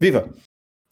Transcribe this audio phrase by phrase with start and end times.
[0.00, 0.32] Viva!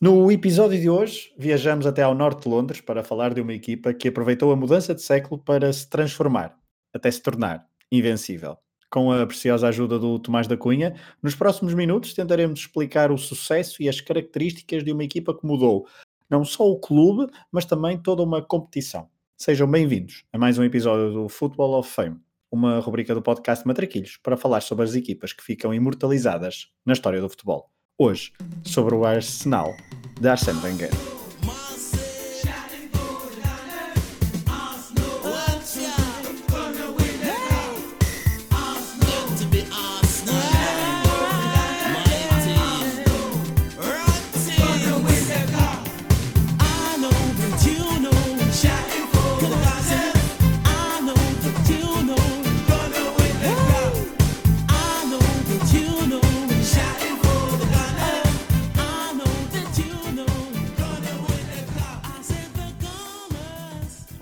[0.02, 3.94] No episódio de hoje, viajamos até ao norte de Londres para falar de uma equipa
[3.94, 6.58] que aproveitou a mudança de século para se transformar,
[6.92, 8.56] até se tornar invencível.
[8.90, 13.80] Com a preciosa ajuda do Tomás da Cunha, nos próximos minutos tentaremos explicar o sucesso
[13.80, 15.86] e as características de uma equipa que mudou
[16.28, 19.08] não só o clube, mas também toda uma competição.
[19.38, 22.18] Sejam bem-vindos a mais um episódio do Football of Fame,
[22.50, 27.20] uma rubrica do podcast Matraquilhos para falar sobre as equipas que ficam imortalizadas na história
[27.20, 27.75] do futebol.
[27.98, 28.30] Hoje,
[28.62, 29.74] sobre o Arsenal
[30.20, 31.15] de Arsène Wenger.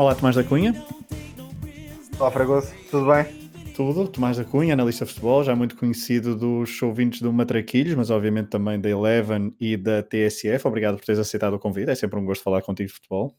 [0.04, 0.74] Olá, Tomás da Cunha.
[2.18, 3.24] Olá, Fragoso, tudo bem?
[3.74, 8.10] Tudo, Tomás da Cunha, analista de futebol, já muito conhecido dos ouvintes do Matraquilhos, mas
[8.10, 10.68] obviamente também da Eleven e da TSF.
[10.68, 13.34] Obrigado por teres aceitado o convite, é sempre um gosto falar contigo de futebol.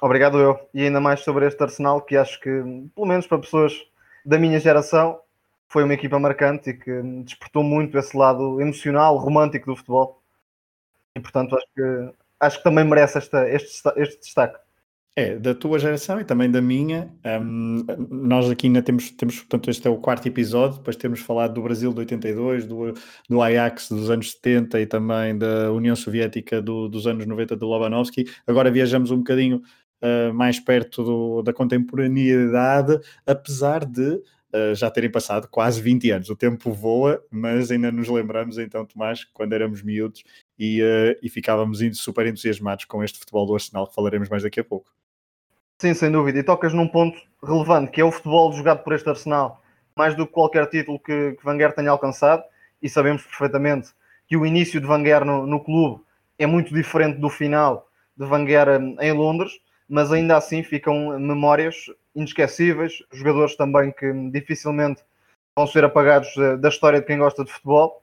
[0.00, 2.62] Obrigado eu, e ainda mais sobre este Arsenal, que acho que,
[2.94, 3.74] pelo menos para pessoas
[4.24, 5.18] da minha geração,
[5.66, 10.22] foi uma equipa marcante e que despertou muito esse lado emocional, romântico do futebol.
[11.16, 14.69] E portanto acho que, acho que também merece esta, este, este destaque.
[15.16, 17.12] É, da tua geração e também da minha.
[17.42, 21.54] Um, nós aqui ainda temos, temos, portanto, este é o quarto episódio, depois temos falado
[21.54, 22.94] do Brasil de 82, do,
[23.28, 27.64] do Ajax dos anos 70 e também da União Soviética do, dos anos 90 de
[27.64, 28.24] Lobanovski.
[28.46, 29.62] Agora viajamos um bocadinho
[30.00, 36.30] uh, mais perto do, da contemporaneidade, apesar de uh, já terem passado quase 20 anos.
[36.30, 40.22] O tempo voa, mas ainda nos lembramos então, Tomás, quando éramos miúdos
[40.56, 44.60] e, uh, e ficávamos super entusiasmados com este futebol do Arsenal, que falaremos mais daqui
[44.60, 44.99] a pouco.
[45.80, 46.38] Sim, sem dúvida.
[46.38, 49.62] E tocas num ponto relevante, que é o futebol jogado por este Arsenal,
[49.96, 52.44] mais do que qualquer título que, que Wenger tenha alcançado.
[52.82, 53.88] E sabemos perfeitamente
[54.28, 56.02] que o início de Wenger no, no clube
[56.38, 58.68] é muito diferente do final de Wenger
[59.00, 59.52] em Londres,
[59.88, 65.02] mas ainda assim ficam memórias inesquecíveis, jogadores também que dificilmente
[65.56, 66.28] vão ser apagados
[66.60, 68.02] da história de quem gosta de futebol.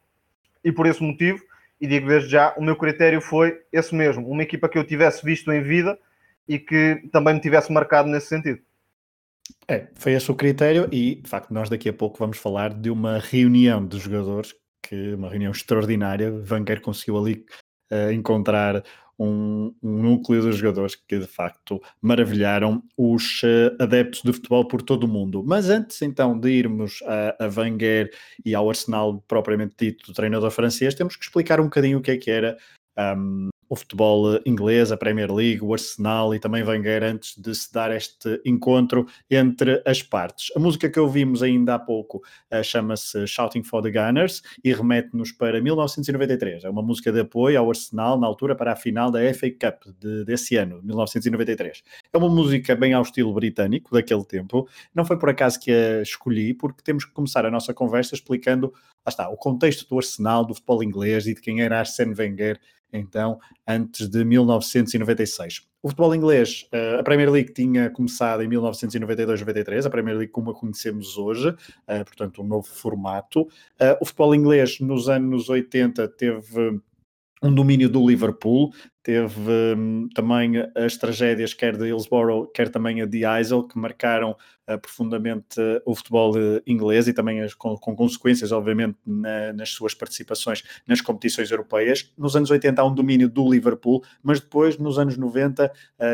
[0.63, 1.43] E por esse motivo,
[1.79, 5.23] e digo desde já, o meu critério foi esse mesmo, uma equipa que eu tivesse
[5.23, 5.95] visto em vida
[6.47, 8.59] e que também me tivesse marcado nesse sentido.
[9.67, 12.89] É, foi esse o critério e, de facto, nós daqui a pouco vamos falar de
[12.89, 16.31] uma reunião de jogadores, que uma reunião extraordinária.
[16.49, 17.45] Wenger conseguiu ali
[17.91, 18.83] uh, encontrar
[19.19, 24.81] um, um, núcleo de jogadores que, de facto, maravilharam os uh, adeptos de futebol por
[24.81, 25.43] todo o mundo.
[25.45, 28.11] Mas antes, então, de irmos a, a Wenger
[28.45, 32.11] e ao Arsenal propriamente dito do treinador francês, temos que explicar um bocadinho o que
[32.11, 32.57] é que era
[33.17, 37.71] um, o futebol inglês, a Premier League, o Arsenal e também Wenger antes de se
[37.71, 40.55] dar este encontro entre as partes.
[40.55, 42.17] A música que ouvimos ainda há pouco
[42.51, 46.63] uh, chama-se Shouting for the Gunners e remete-nos para 1993.
[46.63, 49.93] É uma música de apoio ao Arsenal na altura para a final da FA Cup
[49.99, 51.83] de, desse ano, 1993.
[52.11, 54.67] É uma música bem ao estilo britânico daquele tempo.
[54.93, 58.73] Não foi por acaso que a escolhi, porque temos que começar a nossa conversa explicando,
[59.05, 62.59] lá está, o contexto do Arsenal, do futebol inglês e de quem era Arsène Wenger
[62.91, 65.67] então, antes de 1996.
[65.81, 70.51] O futebol inglês, eh, a Premier League tinha começado em 1992-93, a Premier League como
[70.51, 71.55] a conhecemos hoje,
[71.87, 73.47] eh, portanto, um novo formato.
[73.79, 76.81] Eh, o futebol inglês nos anos 80 teve
[77.41, 78.73] um domínio do Liverpool,
[79.07, 79.39] teve
[79.77, 84.77] um, também as tragédias quer de Hillsborough, quer também a de Eisel, que marcaram uh,
[84.77, 89.69] profundamente uh, o futebol uh, inglês e também as, com, com, consequências, obviamente, na, nas
[89.69, 92.11] suas participações nas competições europeias.
[92.17, 95.71] Nos anos 80 há um domínio do Liverpool, mas depois, nos anos 90,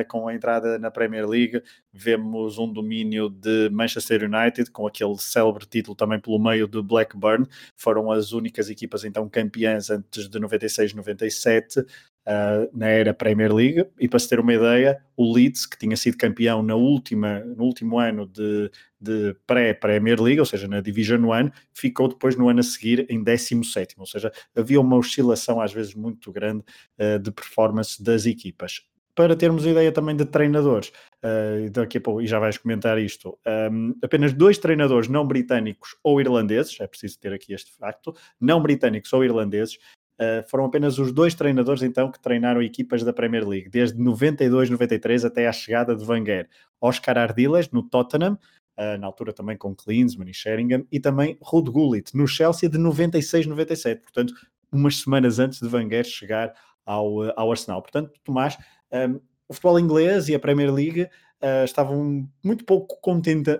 [0.07, 5.66] com a entrada na Premier League, vemos um domínio de Manchester United, com aquele célebre
[5.66, 7.48] título também pelo meio de Blackburn.
[7.75, 11.86] Foram as únicas equipas, então, campeãs antes de 96-97
[12.28, 13.86] uh, na era Premier League.
[14.00, 17.64] E para se ter uma ideia, o Leeds, que tinha sido campeão na última, no
[17.64, 22.60] último ano de, de pré-Premier League, ou seja, na Division 1, ficou depois no ano
[22.60, 23.96] a seguir em 17.
[23.98, 26.64] Ou seja, havia uma oscilação às vezes muito grande
[27.00, 28.81] uh, de performance das equipas
[29.16, 30.92] para termos ideia também de treinadores,
[31.24, 33.38] uh, daqui a pouco, e já vais comentar isto,
[33.72, 38.62] um, apenas dois treinadores não britânicos ou irlandeses, é preciso ter aqui este facto, não
[38.62, 39.78] britânicos ou irlandeses,
[40.19, 45.25] Uh, foram apenas os dois treinadores então que treinaram equipas da Premier League, desde 92-93
[45.25, 46.48] até à chegada de Wenger.
[46.80, 48.38] Oscar Ardiles no Tottenham,
[48.77, 52.77] uh, na altura também com Klinsmann e Sheringham, e também Ruud Gullit no Chelsea de
[52.77, 54.01] 96-97.
[54.01, 54.33] Portanto,
[54.71, 56.54] umas semanas antes de Wenger chegar
[56.86, 57.81] ao, ao Arsenal.
[57.81, 58.57] Portanto, Tomás,
[58.92, 61.07] um, o futebol inglês e a Premier League
[61.44, 62.98] uh, estavam muito pouco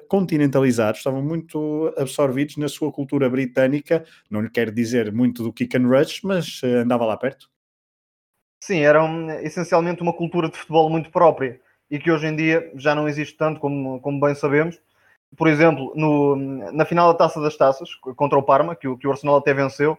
[0.08, 4.06] continentalizados, estavam muito absorvidos na sua cultura britânica.
[4.30, 7.52] Não lhe quero dizer muito do kick and rush, mas uh, andava lá perto.
[8.64, 11.60] Sim, era um, essencialmente uma cultura de futebol muito própria
[11.92, 14.80] e que hoje em dia já não existe tanto, como, como bem sabemos.
[15.36, 16.36] Por exemplo, no,
[16.72, 19.54] na final da Taça das Taças, contra o Parma, que o, que o Arsenal até
[19.54, 19.98] venceu,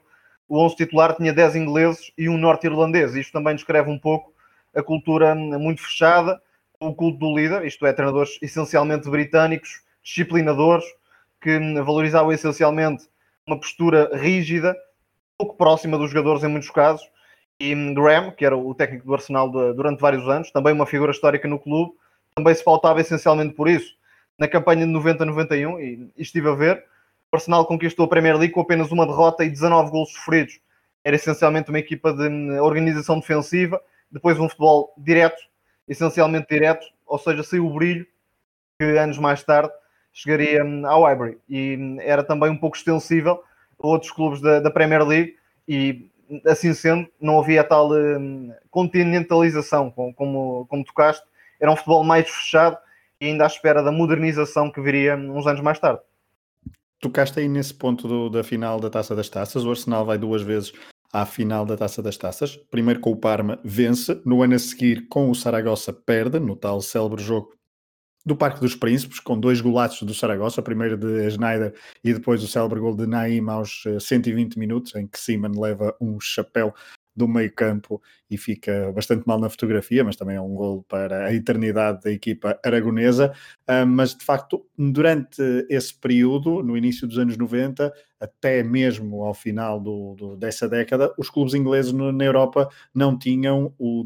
[0.49, 3.15] o 11 titular tinha 10 ingleses e um norte-irlandês.
[3.15, 4.33] Isto também descreve um pouco
[4.75, 6.41] a cultura muito fechada
[6.89, 10.85] o culto do líder, isto é, treinadores essencialmente britânicos, disciplinadores,
[11.41, 13.07] que valorizavam essencialmente
[13.47, 14.75] uma postura rígida,
[15.39, 17.07] pouco próxima dos jogadores em muitos casos.
[17.61, 21.47] E Graham, que era o técnico do Arsenal durante vários anos, também uma figura histórica
[21.47, 21.93] no clube,
[22.35, 23.95] também se pautava essencialmente por isso.
[24.39, 26.85] Na campanha de 90-91, e, estive a ver,
[27.31, 30.59] o Arsenal conquistou a Premier League com apenas uma derrota e 19 golos sofridos.
[31.05, 32.29] Era essencialmente uma equipa de
[32.59, 33.81] organização defensiva,
[34.11, 35.41] depois um futebol direto
[35.89, 38.07] essencialmente direto, ou seja, saiu o brilho
[38.79, 39.73] que anos mais tarde
[40.13, 41.39] chegaria hum, ao Highbury.
[41.49, 43.43] E hum, era também um pouco extensível
[43.79, 45.37] a outros clubes da, da Premier League
[45.69, 46.09] e
[46.47, 51.25] assim sendo não havia tal um, continentalização como, como, como tocaste,
[51.61, 52.79] era um futebol mais fechado
[53.21, 56.01] e ainda à espera da modernização que viria uns anos mais tarde.
[57.01, 60.43] Tocaste aí nesse ponto do, da final da Taça das Taças, o Arsenal vai duas
[60.43, 60.73] vezes
[61.15, 62.57] à final da Taça das Taças.
[62.73, 66.81] Primeiro com o Parma vence, no ano a seguir com o Saragossa perde, no tal
[66.81, 67.55] célebre jogo
[68.27, 71.73] do Parque dos Príncipes, com dois golaços do Saragossa, primeiro de Schneider
[72.03, 75.95] e depois o célebre gol de Naim aos 120 eh, minutos, em que Simon leva
[76.01, 76.75] um chapéu
[77.15, 81.27] do meio campo e fica bastante mal na fotografia, mas também é um gol para
[81.27, 83.33] a eternidade da equipa aragonesa.
[83.69, 87.93] Uh, mas de facto, durante esse período, no início dos anos 90,
[88.25, 93.73] até mesmo ao final do, do, dessa década, os clubes ingleses na Europa não tinham,
[93.79, 94.05] o,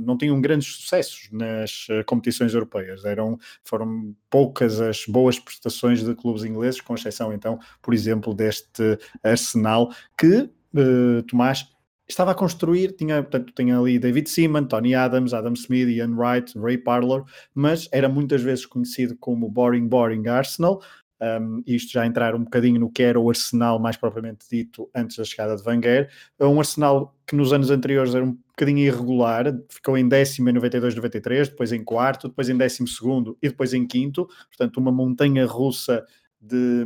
[0.00, 3.04] não tinham grandes sucessos nas uh, competições europeias.
[3.04, 8.98] Eram, foram poucas as boas prestações de clubes ingleses, com exceção então, por exemplo, deste
[9.22, 11.66] Arsenal, que, uh, Tomás,
[12.08, 16.58] estava a construir, tinha, portanto, tinha ali David Seaman, Tony Adams, Adam Smith, Ian Wright,
[16.58, 17.24] Ray Parlour,
[17.54, 20.80] mas era muitas vezes conhecido como Boring Boring Arsenal.
[21.18, 25.16] Um, isto já entrar um bocadinho no que era o Arsenal, mais propriamente dito, antes
[25.16, 26.10] da chegada de Wenger.
[26.38, 30.52] É um Arsenal que nos anos anteriores era um bocadinho irregular, ficou em décimo em
[30.52, 34.26] 92-93, depois em quarto, depois em décimo segundo e depois em quinto.
[34.48, 36.04] Portanto, uma montanha russa
[36.46, 36.84] de,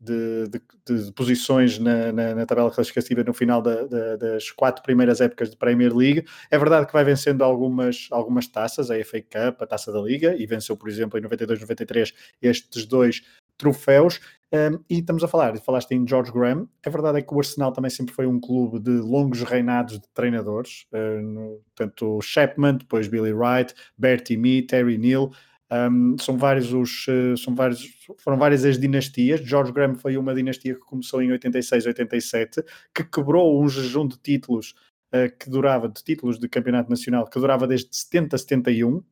[0.00, 4.82] de, de, de posições na, na, na, tabela classificativa no final da, da, das quatro
[4.82, 6.24] primeiras épocas de Premier League.
[6.50, 10.34] É verdade que vai vencendo algumas, algumas taças, a FA Cup, a Taça da Liga,
[10.36, 12.12] e venceu, por exemplo, em 92-93
[12.42, 13.22] estes dois
[13.56, 14.20] troféus.
[14.50, 16.66] Um, e estamos a falar, falaste em George Graham.
[16.86, 20.08] A verdade é que o Arsenal também sempre foi um clube de longos reinados de
[20.14, 25.30] treinadores, uh, no, tanto Chapman, depois Billy Wright, Bertie Mee, Terry Neal.
[25.70, 27.86] Um, são vários os eh, são vários
[28.18, 29.40] foram várias as dinastias.
[29.40, 34.18] George Graham foi uma dinastia que começou em 86, 87, que quebrou um jejum de
[34.18, 34.74] títulos
[35.14, 39.04] uh, que durava de títulos de campeonato nacional que durava desde 70 a 71, uh,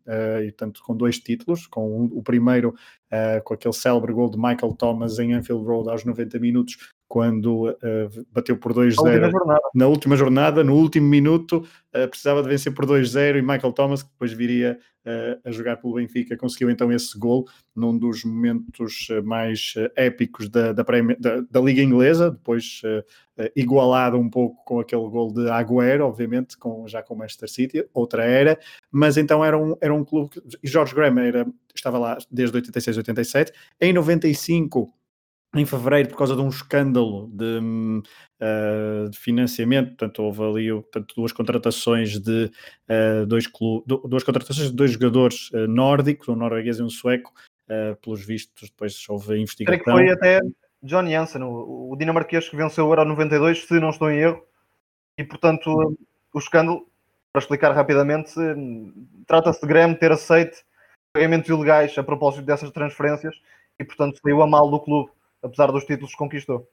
[0.43, 2.75] e portanto com dois títulos, com um, o primeiro
[3.13, 6.77] uh, com aquele célebre gol de Michael Thomas em Anfield Road aos 90 minutos,
[7.09, 9.31] quando uh, bateu por 2-0
[9.75, 14.03] na última jornada, no último minuto, uh, precisava de vencer por 2-0 e Michael Thomas,
[14.03, 19.07] que depois viria uh, a jogar pelo Benfica, conseguiu então esse gol num dos momentos
[19.25, 22.83] mais épicos da, da, da, da, Liga Inglesa, depois
[23.55, 27.87] igualado um pouco com aquele gol de Agüero, obviamente, com, já com o Manchester City,
[27.93, 28.59] outra era,
[28.91, 31.47] mas então era um, era um clube, que, e Jorge Graham era,
[31.79, 34.93] estava lá desde 86, 87, em 95
[35.55, 41.15] em fevereiro, por causa de um escândalo de, uh, de financiamento, portanto, houve ali portanto,
[41.17, 42.51] duas contratações de
[42.91, 47.33] uh, dois clubes, duas contratações de dois jogadores uh, nórdicos, um norueguês e um sueco,
[48.01, 49.83] pelos vistos, depois houve investigação.
[49.83, 50.41] Creio que foi até
[50.85, 54.41] John Jansen, o, o dinamarquês que venceu o Euro 92, se não estou em erro,
[55.19, 55.97] e portanto
[56.33, 56.87] o escândalo,
[57.33, 58.35] para explicar rapidamente,
[59.27, 60.59] trata-se de Graham ter aceito
[61.17, 63.35] pagamentos ilegais a propósito dessas transferências
[63.79, 65.11] e portanto saiu a mal do clube
[65.43, 66.69] apesar dos títulos que conquistou.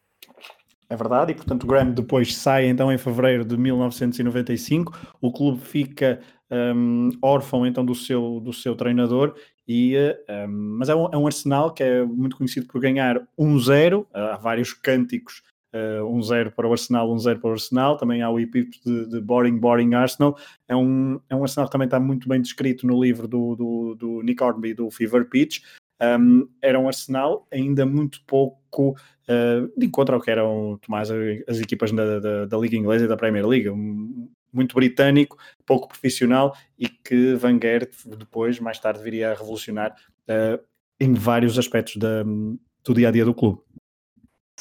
[0.89, 6.19] É verdade, e portanto Graham depois sai então em fevereiro de 1995, o clube fica
[6.51, 9.33] um, órfão então do seu, do seu treinador,
[9.67, 9.95] e,
[10.29, 14.37] um, mas é um, é um, Arsenal que é muito conhecido por ganhar 1-0, há
[14.37, 15.41] vários cânticos,
[15.73, 19.21] uh, 1-0 para o Arsenal, 1-0 para o Arsenal, também há o epíteto de, de,
[19.21, 20.37] Boring, Boring Arsenal,
[20.67, 23.95] é um, é um Arsenal que também está muito bem descrito no livro do, do,
[23.95, 25.61] do Nick Hornby, do Fever Pitch,
[26.01, 31.09] um, era um Arsenal ainda muito pouco uh, de encontro ao que eram, Tomás,
[31.47, 33.69] as equipas da, da, da Liga Inglesa e da Premier League.
[34.51, 39.95] Muito britânico, pouco profissional e que Wenger depois, mais tarde, viria a revolucionar
[40.29, 40.61] uh,
[40.99, 43.61] em vários aspectos da, do dia a dia do clube.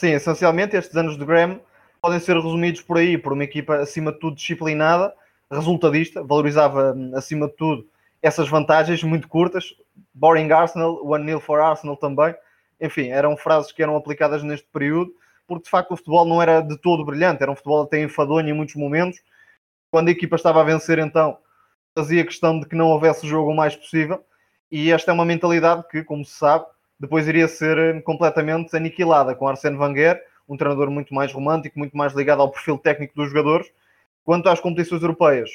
[0.02, 1.61] Sim, essencialmente estes anos de Graham
[2.00, 5.14] podem ser resumidos por aí, por uma equipa acima de tudo disciplinada,
[5.49, 7.87] resultadista, valorizava acima de tudo
[8.21, 9.76] essas vantagens muito curtas.
[10.12, 12.35] Boring Arsenal, one nil for Arsenal também.
[12.80, 15.12] Enfim, eram frases que eram aplicadas neste período,
[15.47, 18.49] porque de facto o futebol não era de todo brilhante, era um futebol até enfadonho
[18.49, 19.21] em muitos momentos.
[19.88, 21.38] Quando a equipa estava a vencer, então
[21.97, 24.21] fazia questão de que não houvesse jogo o mais possível.
[24.68, 26.66] E esta é uma mentalidade que, como se sabe,
[27.02, 31.97] depois iria ser eh, completamente aniquilada com Arsène Wenger, um treinador muito mais romântico, muito
[31.97, 33.66] mais ligado ao perfil técnico dos jogadores.
[34.25, 35.50] Quanto às competições europeias,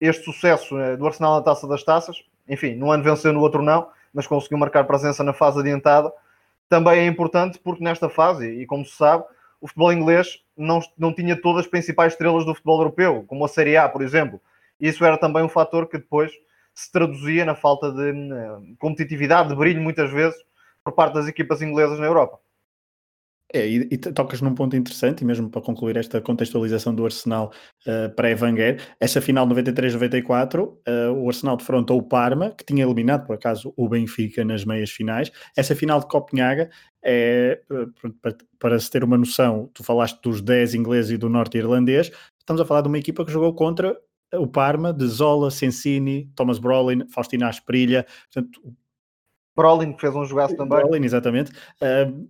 [0.00, 3.60] este sucesso eh, do Arsenal na Taça das Taças, enfim, no ano venceu, no outro
[3.60, 6.12] não, mas conseguiu marcar presença na fase adiantada,
[6.68, 9.24] também é importante porque nesta fase, e como se sabe,
[9.60, 13.48] o futebol inglês não, não tinha todas as principais estrelas do futebol europeu, como a
[13.48, 14.40] Série A, por exemplo.
[14.80, 16.30] Isso era também um fator que depois
[16.72, 20.38] se traduzia na falta de uh, competitividade, de brilho, muitas vezes,
[20.88, 22.38] por parte das equipas inglesas na Europa.
[23.52, 27.50] É, e, e, tocas num ponto interessante, e mesmo para concluir esta contextualização do Arsenal
[27.86, 30.78] uh, pré-Wenger, essa final 93-94, uh,
[31.16, 35.30] o Arsenal defrontou o Parma, que tinha eliminado, por acaso, o Benfica nas meias finais.
[35.56, 36.70] Essa final de Copenhaga,
[37.02, 37.60] é,
[38.20, 42.10] para, para se ter uma noção, tu falaste dos 10 ingleses e do norte irlandês,
[42.38, 43.96] estamos a falar de uma equipa que jogou contra
[44.34, 48.60] o Parma, de Zola, Sensini, Thomas Brolin, Faustino Asprilha, portanto...
[49.58, 50.78] Brolin que fez um jogaço também.
[50.78, 51.50] Brolin, exatamente.
[51.82, 52.28] Uh,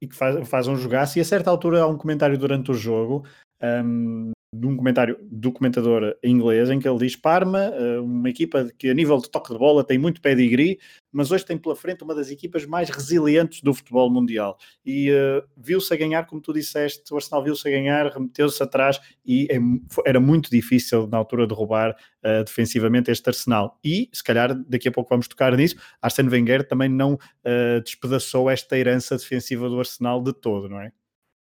[0.00, 1.18] e que faz, faz um jogaço.
[1.18, 3.24] E a certa altura há um comentário durante o jogo
[3.62, 8.68] um, de um comentário do comentador inglês em que ele diz Parma, eh, uma equipa
[8.78, 10.78] que a nível de toque de bola tem muito pedigree,
[11.12, 14.58] mas hoje tem pela frente uma das equipas mais resilientes do futebol mundial.
[14.84, 19.00] E uh, viu-se a ganhar, como tu disseste, o Arsenal viu-se a ganhar, remeteu-se atrás
[19.24, 19.58] e é,
[20.04, 23.78] era muito difícil na altura de roubar uh, defensivamente este Arsenal.
[23.84, 28.50] E, se calhar, daqui a pouco vamos tocar nisso, Arsene Wenger também não uh, despedaçou
[28.50, 30.92] esta herança defensiva do Arsenal de todo, não é?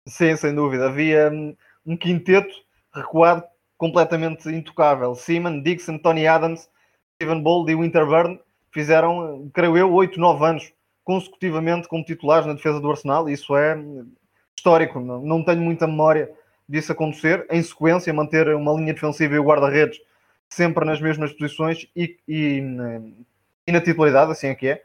[0.07, 0.87] Sim, sem dúvida.
[0.87, 1.55] Havia hum,
[1.87, 2.55] um quinteto
[2.95, 3.45] recuado
[3.77, 5.15] completamente intocável.
[5.15, 6.69] Seaman, Dixon, Tony Adams,
[7.15, 8.39] Steven Bold e Winterburn
[8.71, 10.73] fizeram, creio eu, 8, 9 anos
[11.05, 13.29] consecutivamente como titulares na defesa do Arsenal.
[13.29, 13.79] Isso é
[14.57, 15.01] histórico.
[15.01, 16.31] Não tenho muita memória
[16.69, 17.47] disso acontecer.
[17.51, 19.99] Em sequência, manter uma linha defensiva e o guarda-redes
[20.49, 22.63] sempre nas mesmas posições e, e,
[23.67, 24.83] e, na titularidade, assim é que é.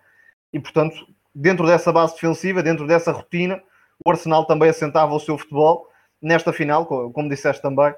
[0.53, 0.95] E, portanto,
[1.33, 3.61] dentro dessa base defensiva, dentro dessa rotina,
[4.03, 5.89] o Arsenal também assentava o seu futebol
[6.25, 7.93] nesta final, como disseste também,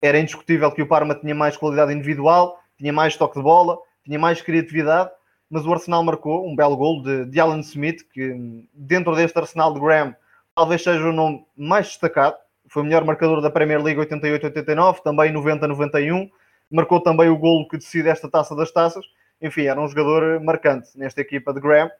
[0.00, 4.18] era indiscutível que o Parma tinha mais qualidade individual, tinha mais toque de bola, tinha
[4.18, 5.10] mais criatividade,
[5.50, 9.74] mas o Arsenal marcou um belo gol de, de Alan Smith, que dentro deste Arsenal
[9.74, 10.14] de Graham
[10.54, 12.36] talvez seja o nome mais destacado.
[12.68, 16.30] Foi o melhor marcador da Premier League 88-89, também 90-91.
[16.70, 19.04] Marcou também o gol que decide esta taça das taças.
[19.42, 21.90] Enfim, era um jogador marcante nesta equipa de Graham.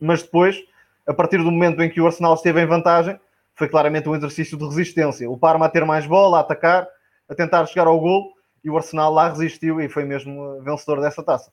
[0.00, 0.62] Mas depois,
[1.06, 3.18] a partir do momento em que o Arsenal esteve em vantagem,
[3.56, 5.30] foi claramente um exercício de resistência.
[5.30, 6.86] O Parma a ter mais bola, a atacar,
[7.28, 8.32] a tentar chegar ao gol
[8.62, 11.52] e o Arsenal lá resistiu e foi mesmo vencedor dessa taça.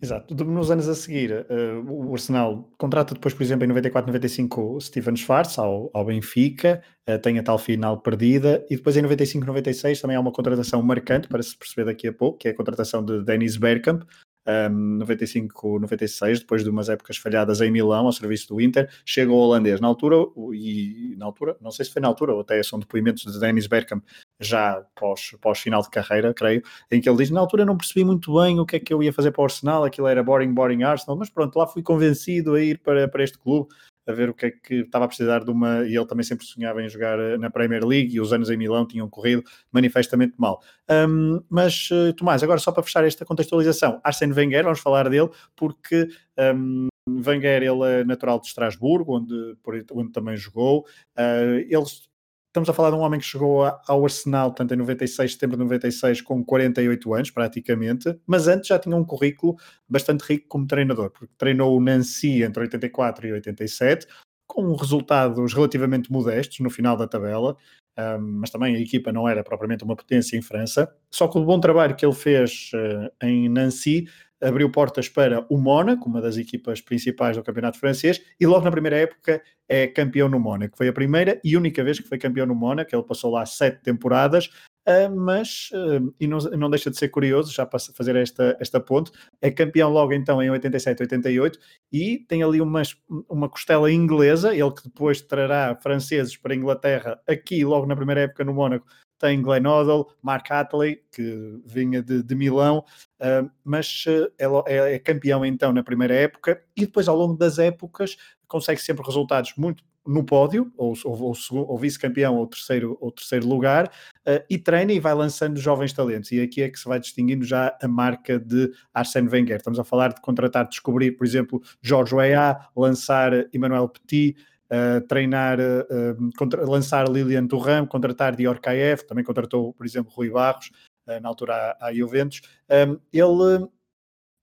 [0.00, 0.34] Exato.
[0.44, 4.80] Nos anos a seguir, uh, o Arsenal contrata depois, por exemplo, em 94, 95, o
[4.80, 9.46] Steven Schwartz ao, ao Benfica, uh, tem a tal final perdida, e depois em 95,
[9.46, 12.54] 96 também há uma contratação marcante, para se perceber daqui a pouco, que é a
[12.54, 14.02] contratação de Dennis Bergkamp,
[14.46, 19.30] um, 95, 96, depois de umas épocas falhadas em Milão, ao serviço do Inter, chega
[19.30, 19.80] o holandês.
[19.80, 20.16] Na altura,
[20.54, 23.66] e na altura, não sei se foi na altura, ou até são depoimentos de Dennis
[23.66, 24.04] Bergkamp,
[24.40, 28.04] já pós, pós final de carreira, creio, em que ele diz: Na altura não percebi
[28.04, 30.52] muito bem o que é que eu ia fazer para o Arsenal, aquilo era boring,
[30.52, 33.68] boring Arsenal, mas pronto, lá fui convencido a ir para, para este clube
[34.06, 35.84] a ver o que é que estava a precisar de uma.
[35.86, 38.56] E ele também sempre sonhava em jogar eh, na Premier League e os anos em
[38.56, 40.62] Milão tinham corrido manifestamente mal.
[40.88, 45.30] Um, mas, uh, Tomás, agora só para fechar esta contextualização, Arsene Wenger, vamos falar dele,
[45.54, 46.08] porque.
[46.38, 49.56] Um, Wenger, ele é natural de Estrasburgo, onde,
[49.92, 50.80] onde também jogou.
[51.16, 52.08] Uh, eles
[52.56, 55.64] Estamos a falar de um homem que chegou ao Arsenal, tanto em 96, setembro de
[55.64, 61.10] 96, com 48 anos, praticamente, mas antes já tinha um currículo bastante rico como treinador,
[61.10, 64.06] porque treinou o Nancy entre 84 e 87,
[64.46, 67.58] com resultados relativamente modestos no final da tabela,
[67.98, 70.90] um, mas também a equipa não era propriamente uma potência em França.
[71.10, 74.06] Só que o bom trabalho que ele fez uh, em Nancy
[74.46, 78.70] abriu portas para o Mónaco, uma das equipas principais do campeonato francês, e logo na
[78.70, 80.76] primeira época é campeão no Mónaco.
[80.76, 83.82] Foi a primeira e única vez que foi campeão no Mónaco, ele passou lá sete
[83.82, 84.46] temporadas,
[84.86, 88.78] uh, mas, uh, e não, não deixa de ser curioso, já para fazer esta, esta
[88.78, 89.10] ponte,
[89.42, 91.58] é campeão logo então em 87, 88
[91.92, 92.96] e tem ali umas,
[93.28, 98.22] uma costela inglesa, ele que depois trará franceses para a Inglaterra aqui logo na primeira
[98.22, 98.86] época no Mónaco,
[99.18, 102.84] tem Glenn Odell, Mark Hatley, que vinha de, de Milão,
[103.20, 107.58] uh, mas uh, é, é, campeão então na primeira época e depois ao longo das
[107.58, 113.10] épocas consegue sempre resultados muito no pódio, ou, ou, ou, ou vice-campeão, ou terceiro, ou
[113.10, 116.30] terceiro lugar, uh, e treina e vai lançando jovens talentos.
[116.30, 119.56] E aqui é que se vai distinguindo já a marca de Arsène Wenger.
[119.56, 124.36] Estamos a falar de contratar, descobrir, por exemplo, Jorge Weah, lançar Emmanuel Petit,
[124.70, 130.28] Uh, treinar, uh, contra, lançar Lilian Thuram, contratar Dior Kaev, também contratou, por exemplo, Rui
[130.30, 130.70] Barros,
[131.06, 132.40] uh, na altura à, à Juventus.
[132.68, 133.68] Um, ele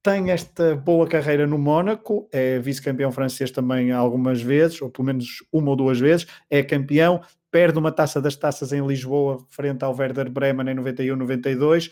[0.03, 5.44] tem esta boa carreira no Mónaco, é vice-campeão francês também algumas vezes, ou pelo menos
[5.51, 9.96] uma ou duas vezes, é campeão, perde uma taça das taças em Lisboa frente ao
[9.96, 11.92] Werder Bremen em 91, 92, uh,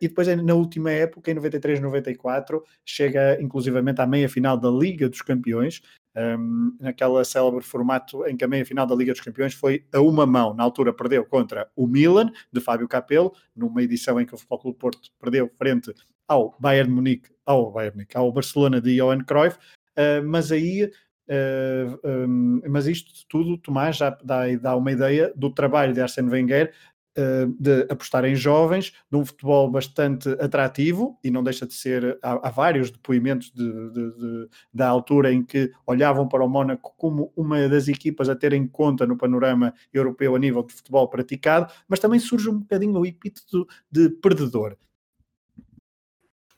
[0.00, 5.20] e depois na última época, em 93, 94, chega inclusivamente à meia-final da Liga dos
[5.20, 5.82] Campeões,
[6.16, 10.26] um, naquela célebre formato em que a meia-final da Liga dos Campeões foi a uma
[10.26, 10.54] mão.
[10.54, 14.58] Na altura perdeu contra o Milan, de Fábio Capello, numa edição em que o Futebol
[14.60, 15.92] Clube Porto perdeu frente
[16.26, 20.90] ao Bayern Munique, ao Bayern Munique, ao Barcelona de Johan Cruyff, uh, mas aí
[21.26, 26.28] Uh, um, mas isto tudo, Tomás, já dá, dá, uma ideia do trabalho de Arsene
[26.28, 26.74] Wenger
[27.58, 32.48] de apostar em jovens, de um futebol bastante atrativo, e não deixa de ser, há,
[32.48, 37.32] há vários depoimentos de, de, de, da altura em que olhavam para o Mónaco como
[37.36, 41.72] uma das equipas a ter em conta no panorama europeu a nível de futebol praticado,
[41.88, 44.76] mas também surge um bocadinho o epíteto de perdedor.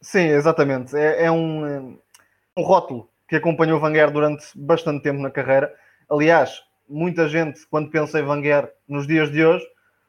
[0.01, 0.97] Sim, exatamente.
[0.97, 1.99] É, é um,
[2.57, 5.75] um rótulo que acompanhou Wenger durante bastante tempo na carreira.
[6.09, 9.67] Aliás, muita gente, quando pensa em Wenger nos dias de hoje,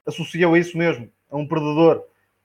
[0.08, 2.04] associou a isso mesmo, a um perdedor,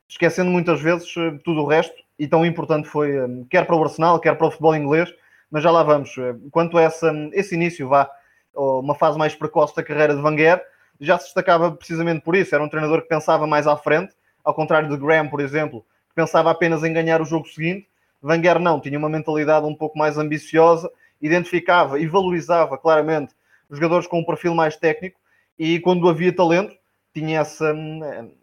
[0.08, 3.82] esquecendo muitas vezes eh, tudo o resto, e tão importante foi, eh, quer para o
[3.82, 5.12] Arsenal, quer para o futebol inglês,
[5.50, 6.16] mas já lá vamos.
[6.18, 8.10] Eh, quanto a essa, esse início, vá,
[8.54, 10.60] uma fase mais precoce da carreira de Wenger,
[11.00, 12.54] já se destacava precisamente por isso.
[12.54, 14.12] Era um treinador que pensava mais à frente,
[14.44, 17.88] ao contrário de Graham, por exemplo, que pensava apenas em ganhar o jogo seguinte.
[18.22, 23.34] Wenger não, tinha uma mentalidade um pouco mais ambiciosa, identificava e valorizava claramente
[23.70, 25.18] os jogadores com um perfil mais técnico
[25.58, 26.76] e quando havia talento,
[27.14, 27.74] tinha essa,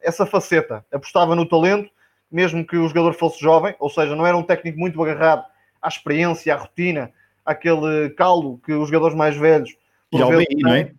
[0.01, 0.85] essa faceta.
[0.91, 1.89] Apostava no talento,
[2.31, 5.45] mesmo que o jogador fosse jovem, ou seja, não era um técnico muito agarrado
[5.81, 7.11] à experiência, à rotina,
[7.45, 9.75] àquele caldo que os jogadores mais velhos.
[10.11, 10.91] E ao BI, não é?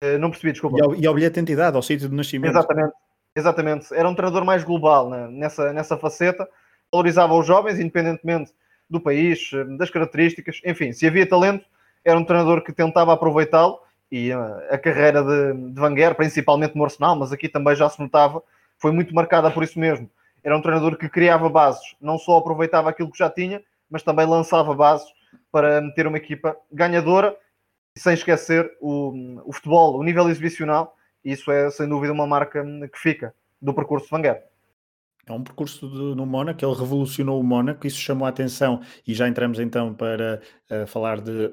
[0.00, 0.78] Eh, não percebi, desculpa.
[0.78, 2.50] E ao, e ao bilhete de identidade, ao sítio de nascimento.
[2.50, 2.94] Exatamente.
[3.36, 5.26] Exatamente, era um treinador mais global né?
[5.28, 6.48] nessa, nessa faceta,
[6.92, 8.52] valorizava os jovens, independentemente
[8.88, 11.64] do país, das características, enfim, se havia talento,
[12.04, 13.80] era um treinador que tentava aproveitá-lo
[14.16, 18.42] e a, carreira de, de Wenger, principalmente no Arsenal, mas aqui também já se notava,
[18.78, 20.10] foi muito marcada por isso mesmo.
[20.42, 24.26] Era um treinador que criava bases, não só aproveitava aquilo que já tinha, mas também
[24.26, 25.06] lançava bases
[25.50, 27.36] para ter uma equipa ganhadora,
[27.96, 32.98] sem esquecer o, o futebol, o nível exibicional isso é sem dúvida uma marca que
[32.98, 34.42] fica do percurso de Gaal.
[35.26, 39.14] É um percurso de, no Mónaco, ele revolucionou o Mónaco, isso chamou a atenção e
[39.14, 41.50] já entramos então para uh, falar de,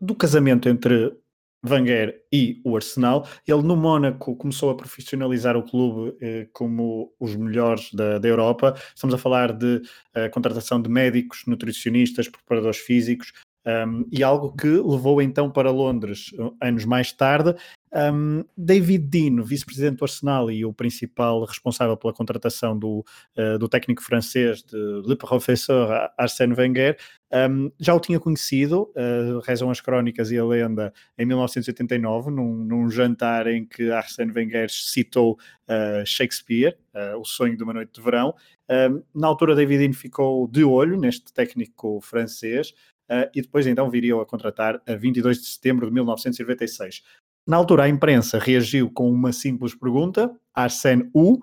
[0.00, 1.12] do casamento entre
[1.66, 3.26] Wenger e o Arsenal.
[3.46, 8.74] Ele no Mónaco começou a profissionalizar o clube eh, como os melhores da, da, Europa.
[8.94, 9.76] Estamos a falar de
[10.16, 13.32] uh, contratação de médicos, nutricionistas, preparadores físicos,
[13.68, 17.54] um, e algo que levou então para Londres anos mais tarde.
[17.90, 23.04] Um, David Dean, vice-presidente do Arsenal e o principal responsável pela contratação do,
[23.36, 24.76] uh, do técnico francês de
[25.06, 26.98] Le Professeur Arsène Wenger,
[27.50, 32.64] um, já o tinha conhecido, uh, rezam as crónicas e a lenda, em 1989, num,
[32.64, 37.92] num jantar em que Arsène Wenger citou uh, Shakespeare, uh, O Sonho de uma Noite
[37.94, 38.34] de Verão.
[39.14, 42.74] na altura, David Dean ficou de olho neste técnico francês
[43.10, 47.02] uh, e depois então viriam a contratar a 22 de setembro de 1996.
[47.46, 51.40] Na altura, a imprensa reagiu com uma simples pergunta: Arsène U.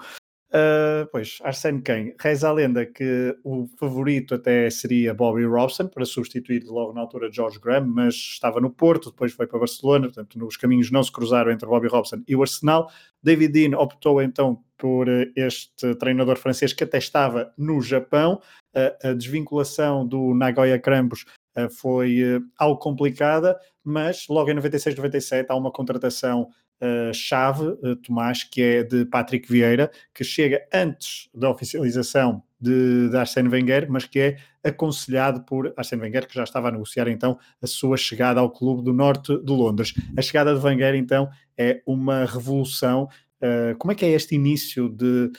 [0.56, 2.16] Uh, pois, Arsène quem?
[2.18, 7.30] Reza a lenda que o favorito até seria Bobby Robson, para substituir logo na altura
[7.32, 11.12] George Graham, mas estava no Porto, depois foi para Barcelona, portanto os caminhos não se
[11.12, 12.90] cruzaram entre Bobby Robson e o Arsenal.
[13.22, 18.40] David Dean optou então por este treinador francês que até estava no Japão.
[18.76, 24.96] Uh, a desvinculação do Nagoya Krampus eh, foi eh, algo complicada, mas logo em 96,
[24.96, 26.50] 97 há uma contratação
[26.82, 33.10] uh, chave, uh, Tomás, que é de Patrick Vieira, que chega antes da oficialização de,
[33.10, 37.08] de Arsène Wenger, mas que é aconselhado por Arsène Wenger, que já estava a negociar
[37.08, 39.94] então a sua chegada ao clube do norte de Londres.
[40.18, 44.88] A chegada de Wenger então é uma revolução Uh, como é que é este início
[44.90, 45.30] de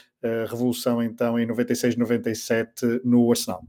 [0.48, 3.64] revolução, então, em 96-97 no Arsenal?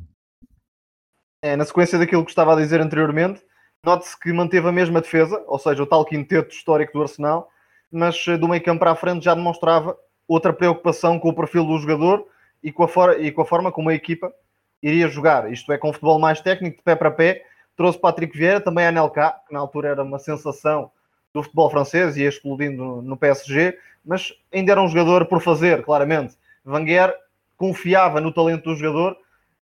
[1.42, 3.42] É, na sequência daquilo que estava a dizer anteriormente,
[3.84, 7.50] note-se que manteve a mesma defesa, ou seja, o tal quinteto histórico do Arsenal,
[7.92, 9.98] mas do meio campo para a frente já demonstrava
[10.28, 12.26] outra preocupação com o perfil do jogador
[12.64, 14.34] e com a, for e com a forma como a equipa
[14.82, 15.52] iria jogar.
[15.52, 17.46] Isto é, com um futebol mais técnico, de pé para pé.
[17.76, 20.92] Trouxe Patrick Vieira, também a Anelka, que na altura era uma sensação
[21.34, 25.84] do futebol francês e ia explodindo no PSG, mas ainda era um jogador por fazer,
[25.84, 26.36] claramente.
[26.66, 27.14] Wenger
[27.56, 29.16] confiava no talento do jogador,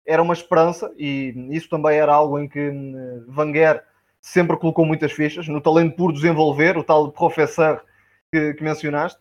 [0.05, 3.83] era uma esperança e isso também era algo em que hum, Wenger
[4.21, 7.83] sempre colocou muitas fichas, no talento por desenvolver, o tal professor
[8.31, 9.19] que, que mencionaste,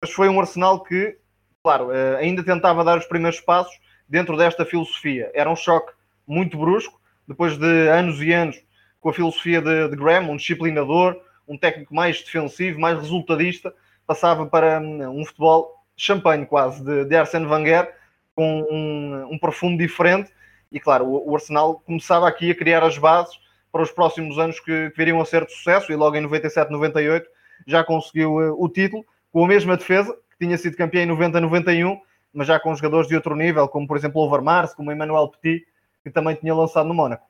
[0.00, 1.18] mas foi um Arsenal que,
[1.62, 3.76] claro, eh, ainda tentava dar os primeiros passos
[4.08, 5.30] dentro desta filosofia.
[5.34, 5.92] Era um choque
[6.26, 8.62] muito brusco, depois de anos e anos
[9.00, 13.74] com a filosofia de, de Graham, um disciplinador, um técnico mais defensivo, mais resultadista,
[14.06, 17.92] passava para hum, um futebol champanhe quase de, de Arsene Wenger,
[18.34, 20.30] com um, um diferente.
[20.70, 23.38] E claro, o, o, Arsenal começava aqui a criar as bases
[23.70, 26.70] para os próximos anos que, que viriam a ser de sucesso, e logo em 97,
[26.70, 27.28] 98
[27.66, 31.40] já conseguiu uh, o título, com a mesma defesa, que tinha sido campeão em 90,
[31.40, 32.00] 91,
[32.32, 35.64] mas já com jogadores de outro nível, como por exemplo o Overmars, como Emmanuel Petit,
[36.02, 37.26] que também tinha lançado no Mónaco.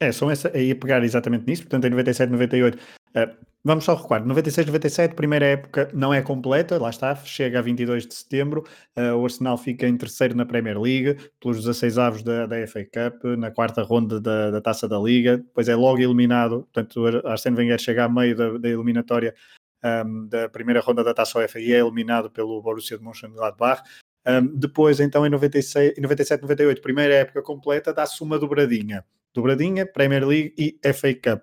[0.00, 2.78] É, são essa, aí a pegar exatamente nisso, portanto em 97, 98.
[2.78, 7.62] Uh, vamos só recuar, 96, 97, primeira época não é completa, lá está, chega a
[7.62, 8.64] 22 de setembro,
[8.96, 12.84] uh, o Arsenal fica em terceiro na Premier League, pelos 16 avos da, da FA
[12.84, 17.56] Cup, na quarta ronda da, da Taça da Liga, depois é logo eliminado, portanto Arsene
[17.56, 19.34] Wenger chega a meio da, da eliminatória
[19.82, 23.82] um, da primeira ronda da Taça UEFA e é eliminado pelo Borussia de Mönchengladbach.
[24.26, 29.04] Um, depois, então, em 96, 97, 98, primeira época completa, dá-se uma dobradinha.
[29.34, 31.42] Dobradinha, Premier League e FA Cup.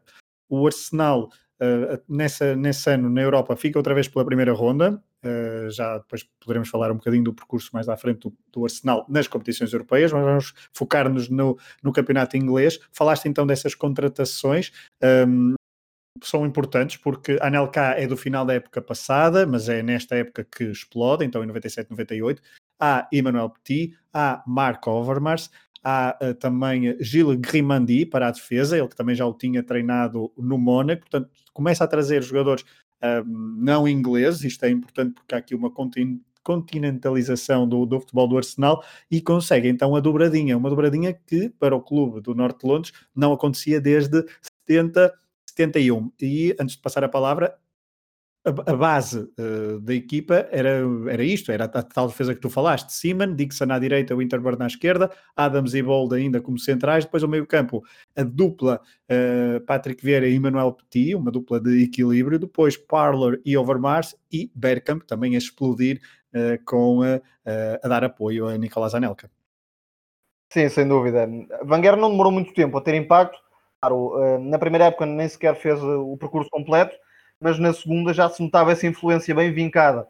[0.50, 1.30] O Arsenal,
[1.62, 5.02] uh, nessa, nesse ano, na Europa, fica outra vez pela primeira ronda.
[5.24, 9.06] Uh, já depois poderemos falar um bocadinho do percurso mais à frente do, do Arsenal
[9.10, 12.80] nas competições europeias, mas vamos focar-nos no, no campeonato inglês.
[12.92, 14.72] Falaste então dessas contratações.
[15.28, 15.56] Um,
[16.24, 20.44] são importantes porque a Anelka é do final da época passada, mas é nesta época
[20.44, 22.42] que explode, então em 97, 98.
[22.80, 25.50] Há Emmanuel Petit, há Mark Overmars,
[25.88, 30.30] há uh, também Gilles Grimandi para a defesa, ele que também já o tinha treinado
[30.38, 32.64] no Mónaco, portanto começa a trazer jogadores
[33.02, 35.72] uh, não ingleses, isto é importante porque há aqui uma
[36.44, 41.74] continentalização do, do, futebol do Arsenal e consegue então a dobradinha, uma dobradinha que para
[41.74, 44.26] o clube do Norte de Londres não acontecia desde
[44.68, 45.14] 70
[45.58, 46.12] 71.
[46.22, 47.58] E antes de passar a palavra,
[48.48, 52.40] a, a base uh, da equipa era, era isto: era a, a, tal defesa que
[52.40, 52.94] tu falaste.
[52.94, 57.04] Seaman, Dixon à direita, Winterburn à esquerda, Adams e Bold ainda como centrais.
[57.04, 57.84] Depois, ao meio-campo,
[58.16, 58.82] a dupla
[59.12, 62.40] uh, Patrick Vieira e Emmanuel Petit, uma dupla de equilíbrio.
[62.40, 66.00] Depois, Parler e Overmars e Bergkamp também a explodir
[66.34, 67.02] uh, com
[67.84, 69.30] a dar apoio a Nicolás Anelka.
[70.52, 71.28] Sim, sem dúvida.
[71.66, 73.38] Wenger não demorou muito tempo a ter impacto
[73.80, 76.96] Claro, na primeira época nem sequer fez o percurso completo,
[77.40, 80.08] mas na segunda já se notava essa influência bem vincada,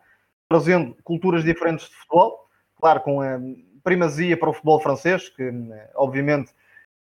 [0.49, 2.47] trazendo culturas diferentes de futebol,
[2.79, 3.39] claro, com a
[3.83, 6.51] primazia para o futebol francês, que eh, obviamente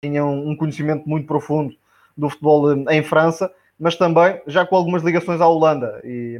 [0.03, 1.75] tinha um conhecimento muito profundo
[2.15, 6.01] do futebol eh, em França, mas também já com algumas ligações à Holanda.
[6.03, 6.39] E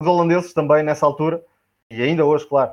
[0.00, 1.42] os holandeses também nessa altura,
[1.90, 2.72] e ainda hoje, claro,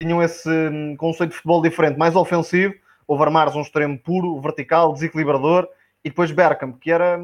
[0.00, 2.74] tinham esse hum, conceito de futebol diferente, mais ofensivo,
[3.06, 5.68] o Overmars um extremo puro, vertical, desequilibrador,
[6.04, 7.18] e depois Berkham, que era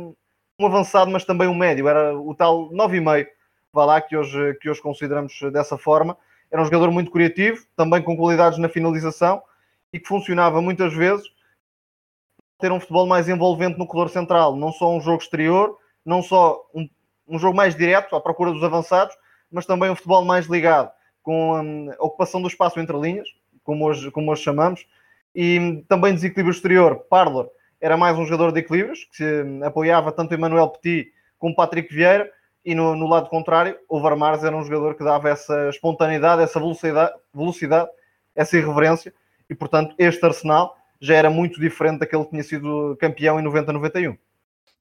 [0.58, 3.26] um avançado, mas também um médio, era o tal 9,5,
[3.72, 6.16] vá lá, que hoje, que hoje consideramos dessa forma.
[6.50, 9.42] Era um jogador muito criativo, também com qualidades na finalização
[9.92, 11.26] e que funcionava muitas vezes
[12.58, 16.64] ter um futebol mais envolvente no corredor central, não só um jogo exterior, não só
[16.74, 16.88] um,
[17.28, 19.14] um jogo mais direto à procura dos avançados,
[19.50, 20.90] mas também um futebol mais ligado
[21.22, 23.28] com hum, a ocupação do espaço entre linhas,
[23.62, 24.86] como hoje, como hoje chamamos,
[25.34, 26.96] e também desequilíbrio exterior.
[27.10, 27.46] Parler
[27.80, 29.24] era mais um jogador de equilíbrios, que
[29.64, 32.30] apoiava tanto Emmanuel Petit como Patrick Vieira,
[32.64, 37.14] e no, no lado contrário, o era um jogador que dava essa espontaneidade, essa velocidade,
[37.32, 37.88] velocidade,
[38.34, 39.14] essa irreverência,
[39.48, 44.18] e portanto este Arsenal já era muito diferente daquele que tinha sido campeão em 90-91.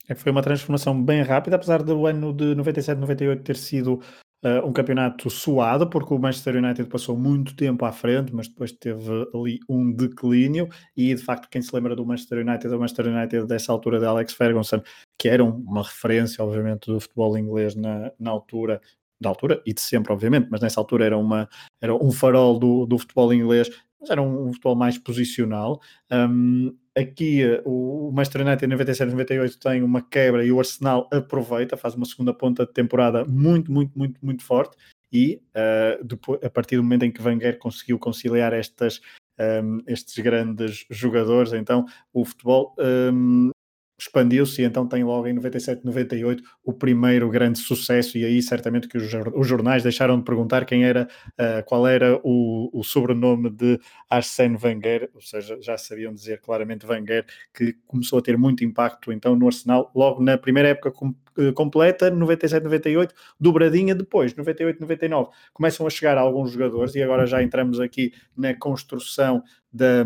[0.07, 4.01] É, foi uma transformação bem rápida, apesar do ano de 97-98 ter sido
[4.43, 8.71] uh, um campeonato suado, porque o Manchester United passou muito tempo à frente, mas depois
[8.71, 10.69] teve ali um declínio.
[10.95, 14.05] E de facto, quem se lembra do Manchester United, o Manchester United dessa altura de
[14.05, 14.81] Alex Ferguson,
[15.17, 18.81] que era uma referência, obviamente, do futebol inglês na, na altura,
[19.19, 21.47] da altura e de sempre, obviamente, mas nessa altura era, uma,
[21.81, 23.69] era um farol do, do futebol inglês,
[23.99, 25.79] mas era um, um futebol mais posicional.
[26.11, 31.93] Um, aqui o Manchester United 97 98 tem uma quebra e o Arsenal aproveita, faz
[31.95, 34.77] uma segunda ponta de temporada muito, muito, muito, muito forte
[35.11, 39.01] e uh, depois, a partir do momento em que Wenger conseguiu conciliar estas,
[39.39, 43.49] um, estes grandes jogadores, então o futebol um,
[43.97, 48.17] expandiu-se e então tem logo em 97, 98 o primeiro grande sucesso.
[48.17, 51.07] E aí certamente que os jornais deixaram de perguntar quem era,
[51.39, 53.79] uh, qual era o, o, sobrenome de
[54.09, 59.11] Arsène Wenger, ou seja, já sabiam dizer claramente Wenger, que começou a ter muito impacto
[59.11, 64.79] então no Arsenal logo na primeira época com, uh, completa, 97, 98, dobradinha depois, 98,
[64.81, 70.05] 99, começam a chegar alguns jogadores e agora já entramos aqui na construção da,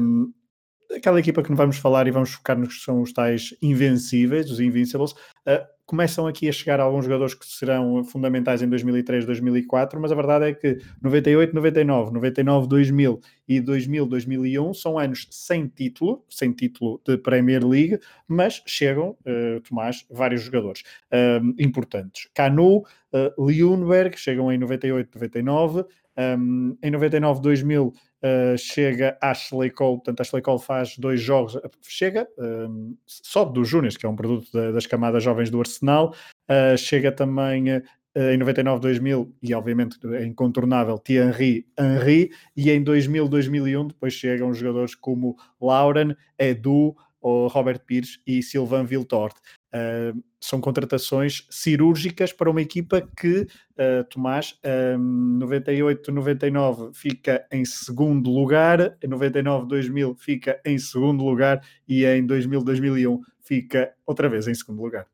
[0.95, 4.49] aquela equipa que não vamos falar e vamos focar nos que são os tais invencíveis,
[4.49, 9.99] os Invincibles, uh, começam aqui a chegar alguns jogadores que serão fundamentais em 2003, 2004,
[9.99, 15.67] mas a verdade é que 98, 99, 99, 2000 e 2000, 2001 são anos sem
[15.67, 22.29] título, sem título de Premier League, mas chegam, uh, Tomás, vários jogadores uh, importantes.
[22.35, 25.85] Canu, uh, chegam em 98, 99,
[26.17, 32.27] um, em 99, 2000 Uh, chega Ashley Cole, portanto Ashley Cole faz dois jogos, chega,
[32.37, 36.13] um, sobe dos Júniors, que é um produto da, das camadas jovens do Arsenal,
[36.49, 37.81] uh, chega também uh,
[38.13, 44.53] em 99, 2000 e obviamente é incontornável Thierry Henry, e em 2000, 2001 depois chegam
[44.53, 49.35] jogadores como Lauren, Edu, ou Robert Pires e Silvan Viltort.
[49.69, 54.59] Uh, são contratações cirúrgicas para uma equipa que, uh, Tomás,
[54.97, 63.19] um, 98-99 fica em segundo lugar, em 99-2000 fica em segundo lugar e em 2000-2001
[63.41, 65.05] fica outra vez em segundo lugar.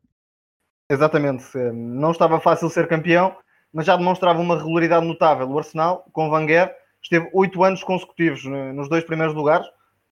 [0.89, 3.35] Exatamente, não estava fácil ser campeão,
[3.73, 5.49] mas já demonstrava uma regularidade notável.
[5.49, 9.67] O Arsenal, com Wenger, esteve oito anos consecutivos nos dois primeiros lugares,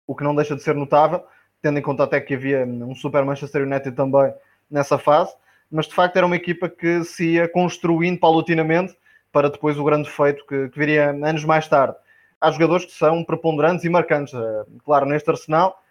[0.05, 1.23] o que não deixa de ser notável
[1.63, 4.31] tendo em conta até que havia um Super Manchester United também
[4.69, 5.33] nessa fase,
[5.71, 8.95] mas de facto era uma equipa que se ia construindo paulatinamente
[9.31, 11.95] para depois o grande feito que, que viria anos mais tarde.
[12.39, 15.81] Há jogadores que são preponderantes e marcantes, eh, claro, neste arsenal,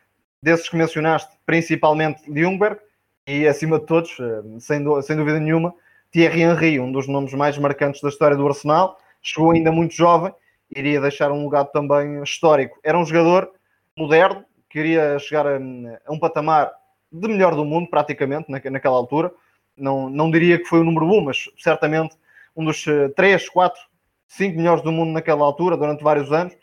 [0.42, 2.78] desses que mencionaste, principalmente Ljungberg
[3.26, 5.74] e acima de todos, eh, sem, sem dúvida nenhuma,
[6.10, 10.34] Thierry Henry, um dos nomes mais marcantes da história do Arsenal, chegou ainda muito jovem,
[10.76, 12.78] iria deixar um legado também histórico.
[12.84, 13.50] Era um jogador
[13.96, 16.72] moderno, queria chegar a, a, um patamar
[17.10, 19.30] de melhor do mundo, praticamente, na, naquela altura.
[19.76, 22.16] Não, não diria que foi o número um, mas certamente
[22.56, 23.80] um dos 3, 4,
[24.26, 26.56] 5 melhores do mundo naquela altura, durante vários anos.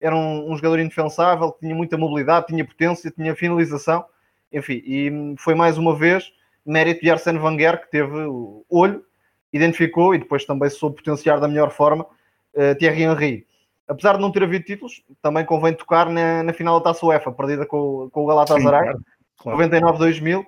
[0.00, 4.04] Era um, um jogador indefensável, tinha muita mobilidade, tinha potência, tinha finalização,
[4.52, 6.32] enfim, e foi mais uma vez
[6.64, 8.12] mérito de Arsene Wenger, que teve
[8.68, 9.04] olho,
[9.52, 12.04] identificou e depois também soube potenciar da melhor forma
[12.54, 13.46] uh, Thierry Henry
[13.88, 17.32] apesar de não ter havido títulos, também convém tocar na, na final da Taça UEFA,
[17.32, 18.94] perdida com, com o Galatasaray,
[19.38, 19.98] claro, claro.
[19.98, 20.44] 99-2000,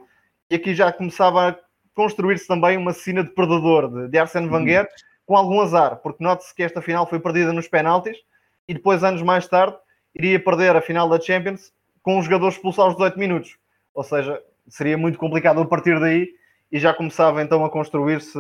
[0.51, 1.57] e aqui já começava a
[1.95, 4.55] construir-se também uma cena de perdedor de, de Arsene uhum.
[4.55, 4.89] Wenger, uhum.
[5.27, 8.17] com algum azar, porque note-se que esta final foi perdida nos penaltis,
[8.67, 9.77] e depois, anos mais tarde,
[10.15, 11.73] iria perder a final da Champions
[12.03, 13.57] com um jogador expulso aos 18 minutos.
[13.95, 16.29] Ou seja, seria muito complicado a partir daí,
[16.71, 18.39] e já começava então a construir-se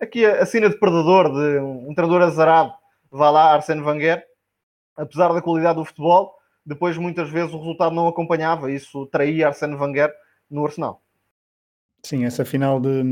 [0.00, 2.72] aqui a, a cena de perdedor, de um treinador azarado,
[3.10, 4.24] vá lá Arsene Wenger,
[4.96, 9.74] apesar da qualidade do futebol, depois muitas vezes o resultado não acompanhava, isso traía Arsene
[9.74, 10.12] Wenger
[10.50, 11.02] no Arsenal.
[12.04, 13.02] Sim, essa final de,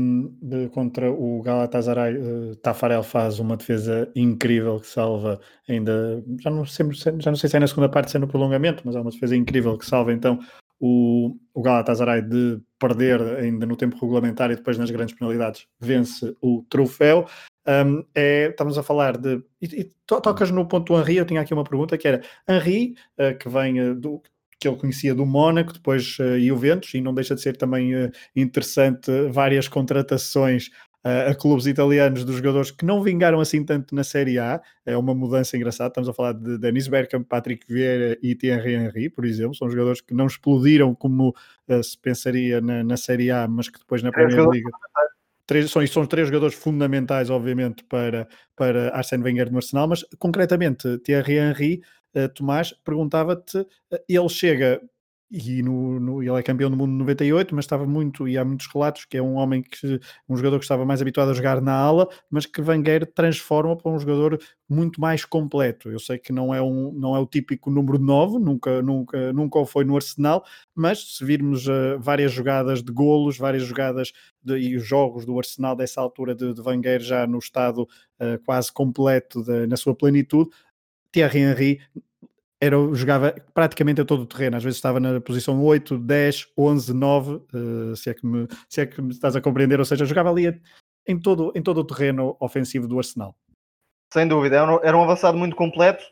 [0.41, 6.65] de contra o Galatasaray, uh, Tafarel faz uma defesa incrível que salva ainda, já não,
[6.65, 9.01] sei, já não sei se é na segunda parte, se é no prolongamento, mas é
[9.01, 10.39] uma defesa incrível que salva então
[10.79, 16.35] o, o Galatasaray de perder ainda no tempo regulamentar e depois nas grandes penalidades vence
[16.41, 17.25] o troféu.
[17.67, 19.43] Um, é, estamos a falar de.
[19.61, 21.17] E, e tocas no ponto do Henri.
[21.17, 24.21] Eu tinha aqui uma pergunta que era: Henri, uh, que vem uh, do.
[24.57, 28.09] que ele conhecia do Mónaco, depois uh, Juventus, e não deixa de ser também uh,
[28.33, 30.69] interessante várias contratações
[31.03, 34.61] a clubes italianos dos jogadores que não vingaram assim tanto na Série A.
[34.85, 35.89] É uma mudança engraçada.
[35.89, 39.55] Estamos a falar de Denis Bergkamp, Patrick Vieira e Thierry Henry, por exemplo.
[39.55, 41.29] São jogadores que não explodiram como
[41.69, 44.69] uh, se pensaria na, na, Série A, mas que depois na Primeira Liga
[45.47, 50.99] três, são, são três jogadores fundamentais, obviamente, para, para Arsene Wenger no Arsenal, mas concretamente
[50.99, 51.81] Thierry Henry,
[52.15, 53.67] uh, Tomás, perguntava-te, uh,
[54.07, 54.81] ele chega
[55.29, 58.45] e no, no, ele é campeão do mundo em 98, mas estava muito, e há
[58.45, 61.61] muitos relatos que é um homem que um jogador que estava mais habituado a jogar
[61.61, 65.89] na ala, mas que Wenger transforma para um jogador muito mais completo.
[65.89, 69.59] Eu sei que não é, um, não é o típico número 9, nunca, nunca, nunca
[69.59, 74.57] o foi no Arsenal, mas se virmos uh, várias jogadas de golos, várias jogadas de,
[74.57, 78.71] e os jogos do Arsenal dessa altura de, de Wenger já no estado uh, quase
[78.71, 80.49] completo de, na sua plenitude,
[81.11, 81.79] Thierry Henry
[82.59, 86.93] era, jogava praticamente a todo o terreno, às vezes estava na posição 8, 10, 11,
[86.93, 90.05] 9, uh, se, é que me, se é que me estás a compreender, ou seja,
[90.05, 90.59] jogava ali
[91.07, 93.35] em todo, em todo o terreno ofensivo do Arsenal.
[94.11, 96.03] Sem dúvida, era um avançado muito completo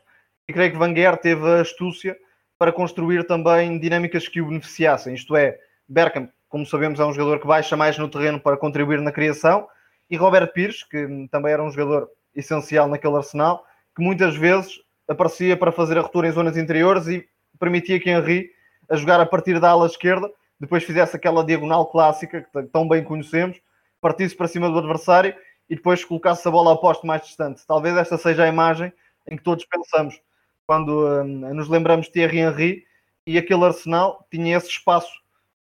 [0.48, 2.16] e creio que Wenger teve a astúcia
[2.58, 5.14] para construir também dinâmicas que o beneficiassem.
[5.14, 9.00] Isto é, Bergkamp, como sabemos, é um jogador que baixa mais no terreno para contribuir
[9.00, 9.66] na criação,
[10.08, 15.56] e Robert Pires, que também era um jogador essencial naquele arsenal, que muitas vezes aparecia
[15.56, 17.26] para fazer a ruptura em zonas interiores e
[17.58, 18.50] permitia que Henry,
[18.88, 23.04] a jogar a partir da ala esquerda, depois fizesse aquela diagonal clássica que tão bem
[23.04, 23.60] conhecemos,
[24.00, 25.34] partisse para cima do adversário
[25.68, 27.66] e depois colocasse a bola a posto mais distante.
[27.66, 28.92] Talvez esta seja a imagem
[29.28, 30.20] em que todos pensamos
[30.66, 32.84] quando hum, nos lembramos de Thierry Henry
[33.26, 35.12] e aquele Arsenal tinha esse espaço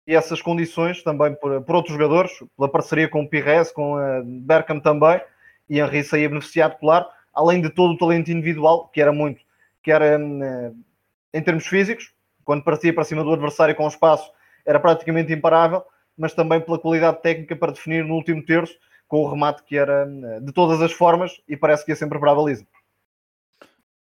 [0.06, 4.24] e essas condições também por, por outros jogadores, pela parceria com o Pires, com uh,
[4.24, 5.20] Berkham também,
[5.68, 7.06] e Henry saía beneficiado, claro,
[7.38, 9.40] além de todo o talento individual, que era muito,
[9.80, 10.76] que era uh,
[11.32, 12.12] em termos físicos,
[12.44, 14.28] quando partia para cima do adversário com espaço,
[14.66, 15.84] era praticamente imparável,
[16.16, 18.74] mas também pela qualidade técnica para definir no último terço,
[19.06, 22.18] com o remate que era uh, de todas as formas e parece que ia sempre
[22.18, 22.66] para a baliza.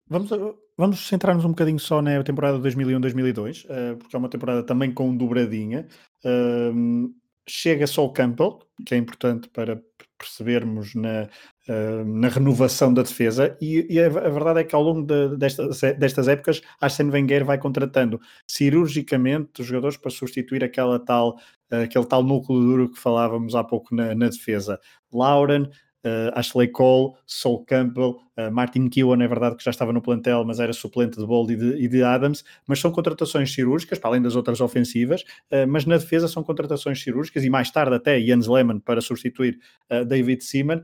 [0.06, 0.28] Vamos,
[0.76, 5.16] vamos centrar-nos um bocadinho só na temporada 2001-2002, uh, porque é uma temporada também com
[5.16, 5.86] dobradinha.
[6.22, 7.10] Uh,
[7.48, 9.80] chega só o Campbell, que é importante para
[10.18, 11.28] percebermos na,
[11.68, 15.80] uh, na renovação da defesa, e, e a, verdade é que ao longo de, destas,
[15.98, 21.36] destas épocas, Arsene Wenger vai contratando cirurgicamente os jogadores para substituir aquela tal,
[21.72, 24.80] uh, aquele tal núcleo duro que falávamos há pouco na, na defesa.
[25.12, 25.68] Lauren,
[26.04, 30.44] uh, Ashley Cole, Sol Campbell, uh, Martin Keown, é verdade que já estava no plantel,
[30.44, 34.10] mas era suplente de Bold e de, e de Adams, mas são contratações cirúrgicas, para
[34.10, 38.20] além das outras ofensivas, uh, mas na defesa são contratações cirúrgicas e mais tarde até
[38.20, 39.58] Jens Lehmann para substituir
[40.06, 40.82] David Seaman,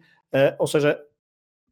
[0.58, 0.98] ou seja,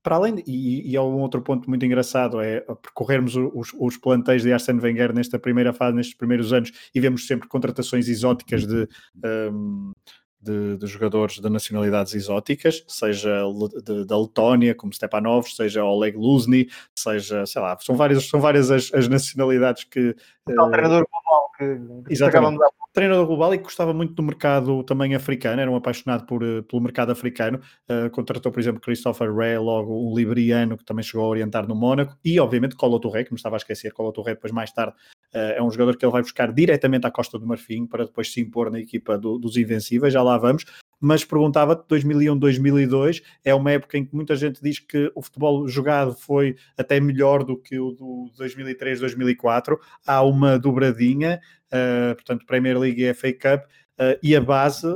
[0.03, 3.97] para além, de, e, e é um outro ponto muito engraçado, é percorrermos os, os
[3.97, 8.67] plantéis de Arsene Wenger nesta primeira fase, nestes primeiros anos, e vemos sempre contratações exóticas
[8.67, 8.89] de,
[9.53, 9.93] um,
[10.41, 13.43] de, de, jogadores de nacionalidades exóticas, seja
[13.85, 18.71] de, da Letónia, como Stepanov, seja Oleg Luzny, seja, sei lá, são várias, são várias
[18.71, 20.15] as, as nacionalidades que.
[20.47, 22.67] O uh, treinador global que, que acabamos de
[22.99, 26.65] treinador global e que gostava muito do mercado também africano, era um apaixonado por, uh,
[26.65, 27.61] pelo mercado africano.
[27.89, 31.77] Uh, contratou, por exemplo, Christopher Ray, logo um liberiano que também chegou a orientar no
[31.77, 34.95] Mónaco, e obviamente Colo Touré, que me estava a esquecer, Colo Touré depois mais tarde
[35.33, 38.33] uh, é um jogador que ele vai buscar diretamente à Costa do Marfim para depois
[38.33, 40.65] se impor na equipa do, dos Invencíveis, já lá vamos
[41.01, 46.15] mas perguntava-te, 2001-2002 é uma época em que muita gente diz que o futebol jogado
[46.15, 51.41] foi até melhor do que o do 2003-2004, há uma dobradinha,
[51.73, 53.69] uh, portanto Premier League e FA Cup,
[54.01, 54.87] Uh, e a base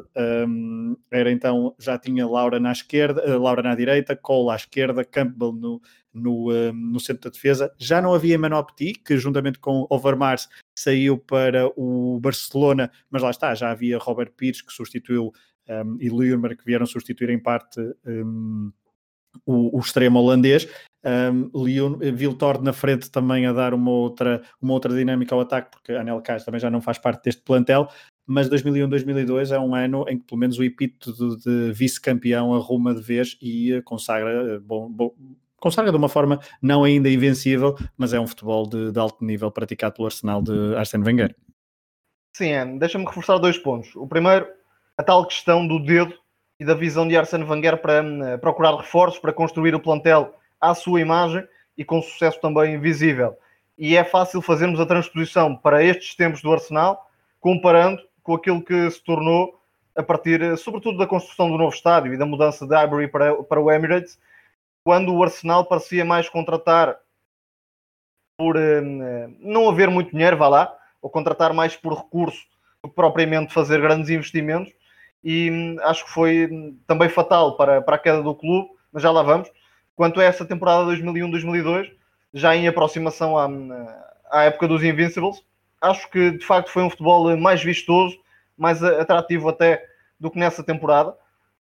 [0.46, 5.04] um, era então, já tinha Laura na esquerda, uh, Laura na direita, Cole à esquerda,
[5.04, 5.82] Campbell no,
[6.14, 7.74] no, no centro da defesa.
[7.76, 8.64] Já não havia Emmanuel
[9.04, 14.62] que juntamente com Overmars saiu para o Barcelona, mas lá está, já havia Robert Pires,
[14.62, 15.32] que substituiu
[15.68, 17.80] um, e Leurmer que vieram substituir em parte
[19.44, 20.68] o, o, extremo holandês.
[21.04, 21.96] Um, Leon,
[22.62, 26.44] na frente também a dar uma outra, uma outra dinâmica ao ataque, porque Anel Cais
[26.44, 27.88] também já não faz parte deste plantel,
[28.26, 33.02] mas 2001-2002 é um ano em que pelo menos o epíteto de, vice-campeão arruma de
[33.02, 35.12] vez e consagra, bom, bom,
[35.56, 39.50] consagra de uma forma não ainda invencível, mas é um futebol de, de alto nível
[39.50, 41.34] praticado pelo Arsenal de Arsene Wenger.
[42.36, 43.94] Sim, deixa-me reforçar dois pontos.
[43.96, 44.46] O primeiro,
[44.96, 46.14] a tal questão do dedo
[46.58, 50.74] e da visão de Arsene Wenger para uh, procurar reforços, para construir o plantel à
[50.74, 51.46] sua imagem
[51.76, 53.36] e com sucesso também visível.
[53.76, 58.90] E é fácil fazermos a transposição para estes tempos do Arsenal, comparando com aquilo que
[58.90, 59.60] se tornou
[59.96, 63.42] a partir, eh, sobretudo, da construção do novo estádio e da mudança de Highbury para,
[63.42, 64.18] para o Emirates,
[64.84, 66.96] quando o Arsenal parecia mais contratar
[68.38, 72.44] por uh, não haver muito dinheiro, vá lá, ou contratar mais por recurso
[72.82, 74.72] do que propriamente fazer grandes investimentos
[75.22, 79.02] e hum, acho que foi hum, também fatal para, para a queda do clube, mas
[79.02, 79.48] já lá vamos.
[79.94, 81.92] Quanto a essa temporada 2001-2002,
[82.32, 83.70] já em aproximação à, hum,
[84.30, 85.44] à época dos Invincibles,
[85.80, 88.16] acho que de facto foi um futebol mais vistoso,
[88.56, 89.84] mais atrativo até
[90.18, 91.14] do que nessa temporada,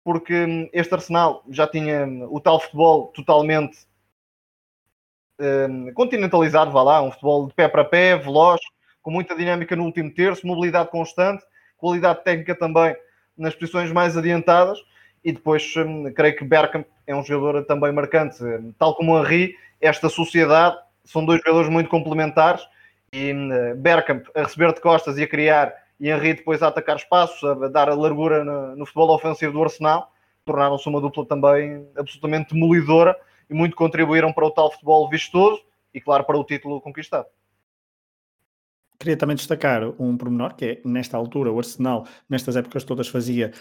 [0.04, 3.78] porque este Arsenal já tinha o tal futebol totalmente
[5.40, 8.60] um, continentalizado, vá lá, um futebol de pé para pé, veloz,
[9.00, 11.44] com muita dinâmica no último terço, mobilidade constante,
[11.76, 12.96] qualidade técnica também
[13.36, 14.78] nas posições mais adiantadas
[15.24, 18.36] e depois hum, creio que Bergkamp é um jogador também marcante,
[18.78, 22.62] tal como o Henry, esta sociedade são dois jogadores muito complementares
[23.12, 26.96] e hum, Bergkamp a receber de costas e a criar e Henry depois a atacar
[26.96, 30.12] espaços, a dar a largura no, no futebol ofensivo do Arsenal,
[30.44, 33.16] tornaram-se uma dupla também absolutamente demolidora
[33.48, 35.62] e muito contribuíram para o tal futebol vistoso
[35.94, 37.26] e claro para o título conquistado.
[38.98, 43.52] Queria também destacar um pormenor, que é, nesta altura, o Arsenal, nestas épocas todas, fazia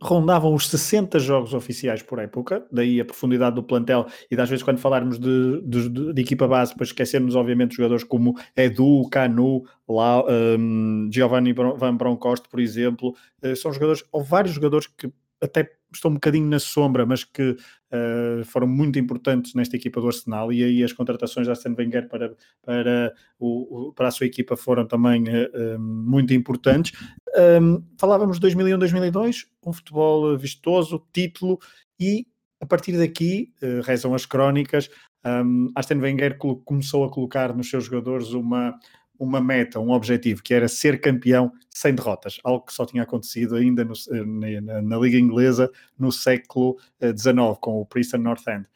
[0.00, 4.62] rondavam os 60 jogos oficiais por época, daí a profundidade do plantel, e das vezes
[4.62, 10.22] quando falarmos de, de, de equipa base, depois esquecermos obviamente jogadores como Edu, Canu, lá,
[10.58, 16.10] um, Giovanni Van Bronckhorst, por exemplo, uh, são jogadores, ou vários jogadores que até estão
[16.10, 20.62] um bocadinho na sombra, mas que uh, foram muito importantes nesta equipa do Arsenal e
[20.62, 25.24] aí as contratações da Arsene Wenger para, para, o, para a sua equipa foram também
[25.24, 26.92] uh, muito importantes.
[27.60, 31.58] Um, falávamos de 2001-2002, um futebol vistoso, título
[31.98, 32.26] e
[32.60, 34.88] a partir daqui, uh, rezam as crónicas,
[35.26, 38.78] um, Arsene Wenger começou a colocar nos seus jogadores uma,
[39.18, 43.54] uma meta, um objetivo, que era ser campeão sem derrotas, algo que só tinha acontecido
[43.54, 43.92] ainda no,
[44.62, 48.66] na, na, Liga Inglesa no século XIX, eh, com o Preston North End.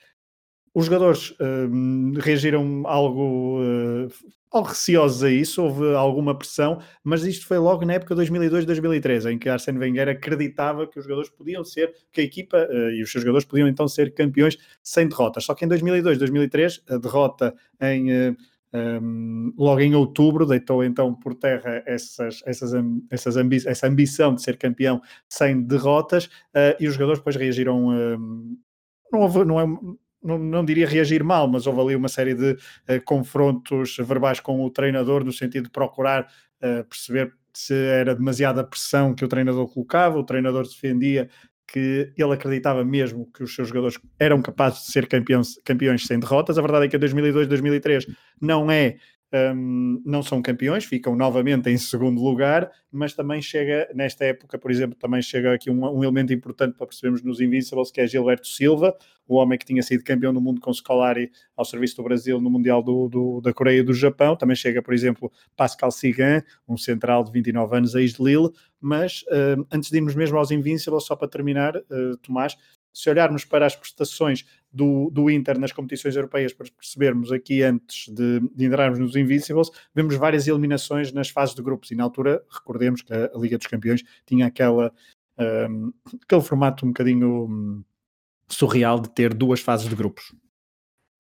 [0.75, 4.09] Os jogadores uh, reagiram algo, uh,
[4.53, 9.39] algo receosos a isso, houve alguma pressão, mas isto foi logo na época 2002-2003, em
[9.39, 13.11] que Arsene Wenger acreditava que os jogadores podiam ser, que a equipa uh, e os
[13.11, 15.45] seus jogadores podiam então ser campeões sem derrotas.
[15.45, 18.37] Só que em 2002-2003, a derrota em
[18.73, 22.73] um, logo em outubro deitou então por terra essas, essas,
[23.11, 27.89] essas ambi essa ambição de ser campeão sem derrotas uh, e os jogadores depois reagiram
[27.89, 28.57] um,
[29.13, 29.67] não, houve, não, é,
[30.23, 34.65] não, não, diria reagir mal, mas houve ali uma série de uh, confrontos verbais com
[34.65, 36.29] o treinador no sentido de procurar
[36.63, 41.29] uh, perceber se era demasiada pressão que o treinador colocava, o treinador defendia
[41.73, 46.19] que ele acreditava mesmo que os seus jogadores eram capazes de ser campeões, campeões sem
[46.19, 46.59] derrotas.
[46.59, 48.07] A verdade é que em 2002, 2003
[48.41, 48.97] não é
[49.33, 54.71] um, não são campeões, ficam novamente em segundo lugar, mas também chega, nesta época, por
[54.71, 58.47] exemplo, também chega aqui um, um, elemento importante para percebermos nos Invincibles, que é Gilberto
[58.47, 58.97] Silva,
[59.29, 62.51] o homem que tinha sido campeão do mundo com Scolari ao serviço do Brasil no
[62.51, 64.35] Mundial do, do, da Coreia e do Japão.
[64.35, 68.51] Também chega, por exemplo, Pascal Sigan, um central de 29 anos, ex de Lille.
[68.81, 69.25] Mas
[69.71, 72.57] antes de irmos mesmo aos Invincibles, só para terminar, uh, Tomás,
[72.93, 78.09] se olharmos para as prestações do, do Inter nas competições europeias, para percebermos aqui antes
[78.09, 81.91] de, de entrarmos nos Invincibles, vemos várias eliminações nas fases de grupos.
[81.91, 84.93] E na altura, recordemos que a, Liga dos Campeões tinha aquela,
[85.39, 87.85] um, aquele formato um bocadinho um,
[88.49, 90.33] surreal de ter duas fases de grupos.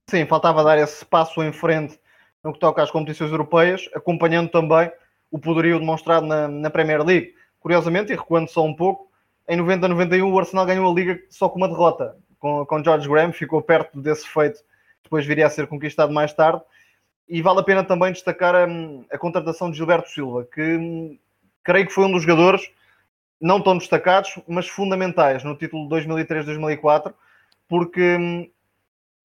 [0.08, 1.98] Sim, faltava dar esse passo em frente
[2.42, 4.90] no que toca às competições europeias, acompanhando também
[5.30, 7.34] o poderio demonstrado na, na Premier League.
[7.60, 9.09] Curiosamente, e recuando só um pouco,
[9.50, 12.16] em 90-91 o Arsenal ganhou a Liga só com uma derrota.
[12.38, 14.60] Com, com George Graham, ficou perto desse feito,
[15.02, 16.62] depois viria a ser conquistado mais tarde.
[17.28, 18.68] E vale a pena também destacar a,
[19.10, 21.18] a contratação de Gilberto Silva, que hum,
[21.64, 22.70] creio que foi um dos jogadores
[23.40, 27.12] não tão destacados, mas fundamentais no título de 2003-2004,
[27.68, 28.48] porque, hum,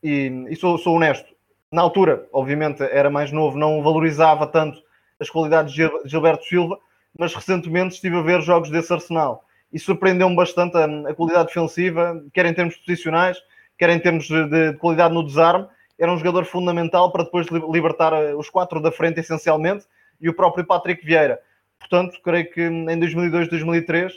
[0.02, 1.36] e, e sou, sou, honesto,
[1.72, 4.82] na altura, obviamente, era mais novo, não valorizava tanto
[5.20, 6.80] as qualidades de Gilberto Silva,
[7.18, 9.46] mas recentemente estive a ver jogos desse Arsenal
[9.76, 13.38] e surpreendeu-me bastante a, a, qualidade defensiva, quer em termos posicionais,
[13.78, 15.68] quer em termos de, de, qualidade no desarme.
[16.00, 19.86] Era um jogador fundamental para depois libertar eh, os quatro da frente, essencialmente,
[20.22, 21.42] e o próprio Patrick Vieira.
[21.78, 24.14] Portanto, creio que em 2002, 2003,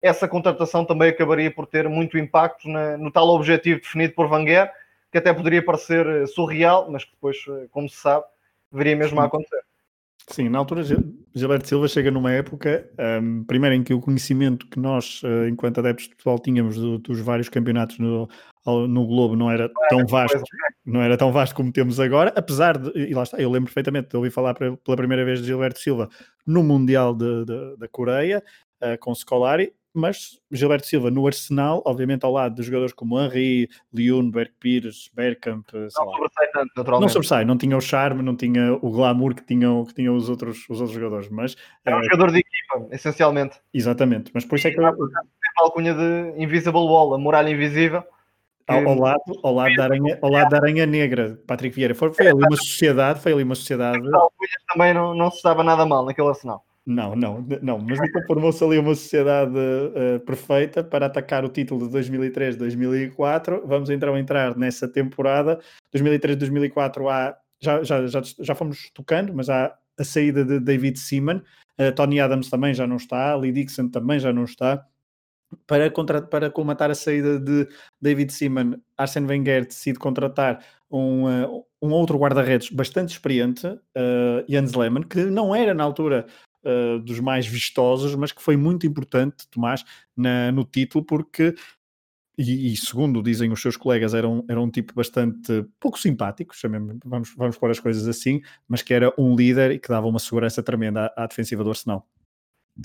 [0.00, 4.72] essa contratação também acabaria por ter muito impacto na, no tal objetivo definido por Wenger,
[5.10, 8.24] que até poderia parecer eh, surreal, mas que depois, eh, como se sabe,
[8.70, 9.61] deveria mesmo a acontecer.
[10.32, 10.82] Sim, na altura
[11.34, 12.88] Gilberto Silva chega numa época,
[13.22, 16.98] um, primeiro em que o conhecimento que nós, uh, enquanto adeptos de futebol, tínhamos do,
[16.98, 18.26] dos vários campeonatos no,
[18.64, 20.42] no Globo não era tão vasto,
[20.86, 24.08] não era tão vasto como temos agora, apesar de, e lá está, eu lembro perfeitamente
[24.08, 26.08] de ouvir falar pela primeira vez de Gilberto Silva
[26.46, 28.42] no Mundial de, de, da Coreia,
[28.82, 33.68] uh, com Scolari, mas Gilberto Silva no Arsenal, obviamente ao lado de jogadores como Henry,
[33.92, 37.08] Leon, Berg Pires, Bergkamp, não sobressai tanto, naturalmente.
[37.08, 40.28] Não sobressai, não tinha o charme, não tinha o glamour que tinham, que tinham os,
[40.28, 41.56] outros, os outros jogadores, mas...
[41.84, 42.04] Era um é...
[42.04, 43.60] jogador de equipa, essencialmente.
[43.72, 44.80] Exatamente, mas por isso é que...
[44.80, 44.86] Eu...
[44.86, 44.94] a
[45.58, 48.02] alcunha de Invisible Wall, a muralha invisível.
[48.66, 51.94] Ao, ao, lado, ao, lado da aranha, ao lado da Aranha Negra, Patrick Vieira.
[51.94, 54.00] Foi, foi ali uma sociedade, foi ali uma sociedade...
[54.72, 56.64] Também não, não se estava nada mal naquele Arsenal.
[56.84, 61.88] Não, não, não, mas então formou-se ali uma sociedade uh, perfeita para atacar o título
[61.88, 63.62] de 2003-2004.
[63.64, 65.60] Vamos então entrar nessa temporada.
[65.94, 71.42] 2003-2004 há, já, já, já, já fomos tocando, mas há a saída de David Seaman,
[71.78, 74.84] uh, Tony Adams também já não está, Lee Dixon também já não está.
[75.66, 77.68] Para, contra, para colmatar a saída de
[78.00, 84.72] David Seaman, Arsene Wenger decide contratar um, uh, um outro guarda-redes bastante experiente, uh, Jens
[84.72, 86.26] Lehmann, que não era na altura
[86.64, 89.84] uh, dos mais vistosos, mas que foi muito importante, Tomás,
[90.16, 91.54] na, no título, porque
[92.36, 96.56] e, e, segundo dizem os seus colegas, era um, era um tipo bastante pouco simpático,
[96.56, 100.06] chamemos, vamos, vamos pôr as coisas assim, mas que era um líder e que dava
[100.06, 102.06] uma segurança tremenda à, à defensiva do Arsenal.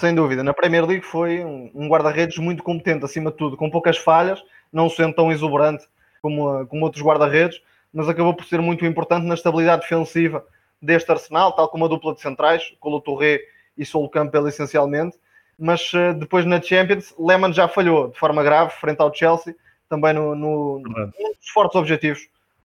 [0.01, 3.97] Sem dúvida, na Premier League foi um guarda-redes muito competente, acima de tudo, com poucas
[3.97, 5.86] falhas, não sendo tão exuberante
[6.21, 7.61] como, como outros guarda-redes,
[7.93, 10.45] mas acabou por ser muito importante na estabilidade defensiva
[10.82, 13.39] deste Arsenal, tal como a dupla de centrais, Colo Touré
[13.78, 15.17] e Sol Campbell essencialmente.
[15.57, 19.55] Mas uh, depois na Champions, Lehmann já falhou de forma grave frente ao Chelsea,
[19.89, 22.28] também no, no, num dos fortes objetivos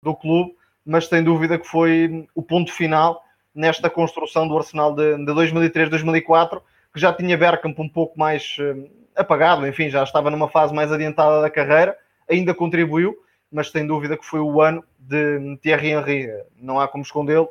[0.01, 3.21] do clube, mas sem dúvida que foi o ponto final
[3.53, 6.61] nesta construção do Arsenal de, de 2003-2004,
[6.93, 10.91] que já tinha Bergkamp um pouco mais uh, apagado, enfim, já estava numa fase mais
[10.91, 11.95] adiantada da carreira,
[12.29, 13.15] ainda contribuiu,
[13.51, 17.49] mas sem dúvida que foi o ano de Thierry Henry, não há como escondê-lo.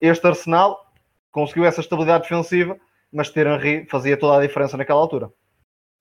[0.00, 0.91] Este Arsenal
[1.32, 2.78] conseguiu essa estabilidade defensiva,
[3.12, 5.32] mas ter Henry fazia toda a diferença naquela altura.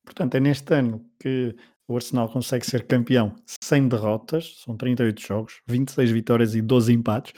[0.06, 1.56] Portanto, é neste ano que
[1.88, 7.34] o Arsenal consegue ser campeão sem derrotas, são 38 jogos, 26 vitórias e 12 empates.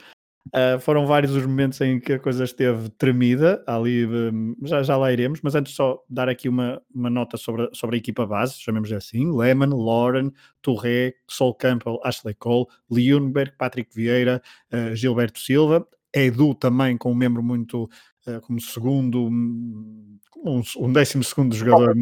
[0.48, 4.94] Uh, foram vários os momentos em que a coisa esteve tremida, ali um, já, já
[4.94, 8.60] lá iremos, mas antes só dar aqui uma, uma nota sobre, sobre a equipa base,
[8.60, 10.30] chamemos assim, Lehmann, Lauren,
[10.60, 17.14] Touré, Sol Campbell, Ashley Cole, Leonberg, Patrick Vieira, uh, Gilberto Silva, Edu também com um
[17.14, 17.84] membro muito,
[18.26, 20.18] uh, como segundo, um,
[20.78, 21.94] um décimo segundo jogador.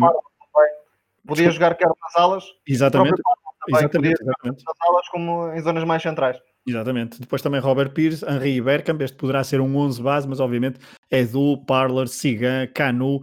[1.27, 3.21] Podia jogar quer nas alas, exatamente,
[3.69, 4.65] exatamente, exatamente.
[4.65, 6.37] nas alas como em zonas mais centrais.
[6.67, 7.21] Exatamente.
[7.21, 9.01] Depois também Robert Pires, Henri e Bergkamp.
[9.01, 10.79] Este poderá ser um 11 base, mas obviamente
[11.11, 13.23] Edu, Parler, Sigan, Canu uh,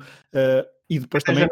[0.90, 1.48] e depois também.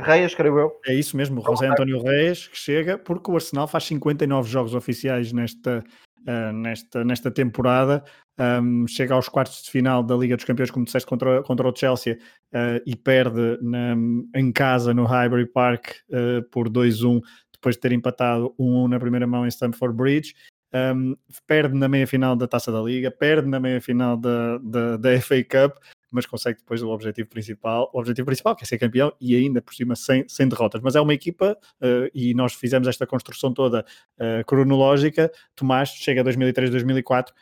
[0.00, 0.72] Reis, creio eu.
[0.86, 5.32] É isso mesmo, José António Reis, que chega, porque o Arsenal faz 59 jogos oficiais
[5.32, 5.84] nesta,
[6.26, 8.04] uh, nesta, nesta temporada.
[8.38, 11.76] Um, chega aos quartos de final da Liga dos Campeões, como disseste, contra, contra o
[11.76, 12.18] Chelsea
[12.52, 13.94] uh, e perde na,
[14.34, 17.20] em casa no Highbury Park uh, por 2-1,
[17.52, 20.34] depois de ter empatado 1-1 na primeira mão em Stamford Bridge
[20.72, 21.16] um,
[21.46, 25.76] perde na meia-final da Taça da Liga, perde na meia-final da, da, da, FA Cup,
[26.12, 29.60] mas consegue depois o objetivo principal, o objetivo principal que é ser campeão e ainda
[29.60, 30.80] por cima sem, sem derrotas.
[30.82, 33.84] Mas é uma equipa uh, e nós fizemos esta construção toda
[34.18, 35.32] uh, cronológica.
[35.56, 37.34] Tomás chega a 2003, 2004,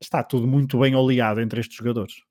[0.00, 2.22] está tudo muito bem oleado entre estes jogadores.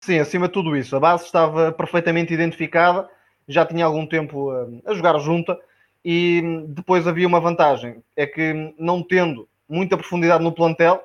[0.00, 3.08] Sim, acima de tudo isso, a base estava perfeitamente identificada,
[3.48, 5.58] já tinha algum tempo uh, a jogar junta
[6.04, 11.02] e depois havia uma vantagem, é que não tendo muita profundidade no plantel,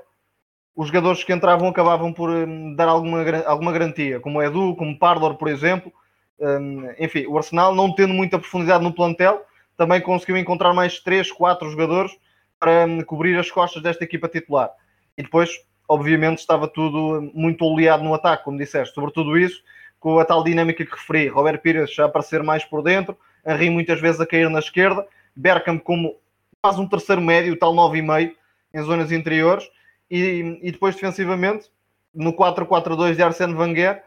[0.76, 5.36] os jogadores que entravam acabavam por um, dar alguma, alguma garantia, como Edu, como Parlor,
[5.36, 5.92] por exemplo.
[6.40, 9.46] Um, enfim, o Arsenal, não tendo muita profundidade no plantel,
[9.78, 12.12] também conseguiu encontrar mais 3, 4 jogadores
[12.60, 14.72] para um, cobrir as costas desta equipa titular.
[15.18, 15.52] E depois,
[15.88, 18.96] obviamente, estava tudo hum, muito oleado no ataque, como disseste.
[18.96, 19.62] Sobretudo isso,
[20.00, 21.28] com a tal dinâmica que referi.
[21.28, 25.06] Robert Pires a aparecer mais por dentro, Henry muitas vezes a cair na esquerda,
[25.36, 26.16] Bergkamp como
[26.62, 28.34] quase um terceiro médio, tal 9,5,
[28.74, 29.68] em zonas interiores
[30.12, 31.72] e, e depois defensivamente
[32.14, 34.04] no 4-4-2 de Arsene Wenger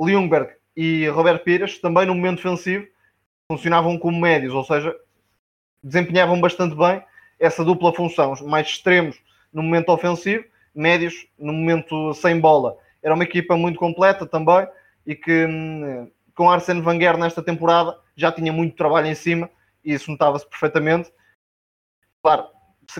[0.00, 2.86] Ljungberg e Robert Pires também no momento defensivo
[3.48, 4.96] funcionavam como médios, ou seja,
[5.82, 7.02] desempenhavam bastante bem
[7.38, 9.20] essa dupla função, mais extremos
[9.52, 10.44] no momento ofensivo,
[10.74, 12.78] médios no momento sem bola.
[13.02, 14.66] Era uma equipa muito completa também
[15.04, 19.50] e que hum, com Arsene Wenger nesta temporada já tinha muito trabalho em cima
[19.84, 21.12] e isso notava-se perfeitamente.
[22.22, 22.46] Claro,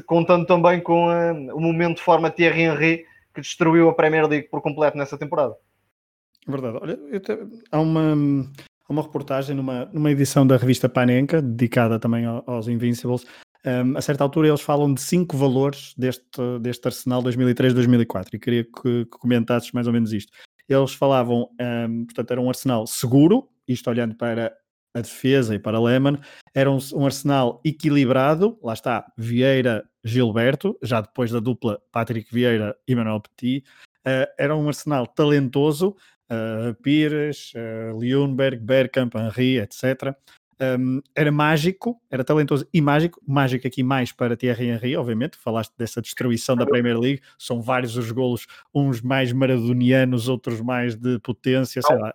[0.01, 4.49] contando também com uh, o momento de forma Thierry Henry que destruiu a Premier League
[4.49, 5.55] por completo nessa temporada.
[6.47, 6.78] Verdade.
[6.80, 7.38] Olha, te...
[7.70, 8.14] há uma,
[8.88, 13.24] uma reportagem numa, numa edição da revista Panenka, dedicada também aos Invincibles.
[13.64, 18.64] Um, a certa altura eles falam de cinco valores deste, deste Arsenal 2003-2004 e queria
[18.64, 20.32] que, que comentasses mais ou menos isto.
[20.68, 24.53] Eles falavam, um, portanto, era um Arsenal seguro, isto olhando para
[24.95, 26.18] a defesa e para Lehmann,
[26.55, 32.76] era um, um, Arsenal equilibrado, lá está, Vieira, Gilberto, já depois da dupla Patrick Vieira
[32.86, 33.64] e Manuel Petit,
[34.07, 35.97] uh, era um Arsenal talentoso,
[36.30, 40.14] uh, Pires, uh, Leonberg, Bergkamp, Henry, etc.
[40.61, 45.72] Um, era mágico, era talentoso e mágico, mágico aqui mais para Thierry Henry, obviamente, falaste
[45.76, 51.18] dessa destruição da Premier League, são vários os golos, uns mais maradonianos, outros mais de
[51.18, 52.12] potência, sei lá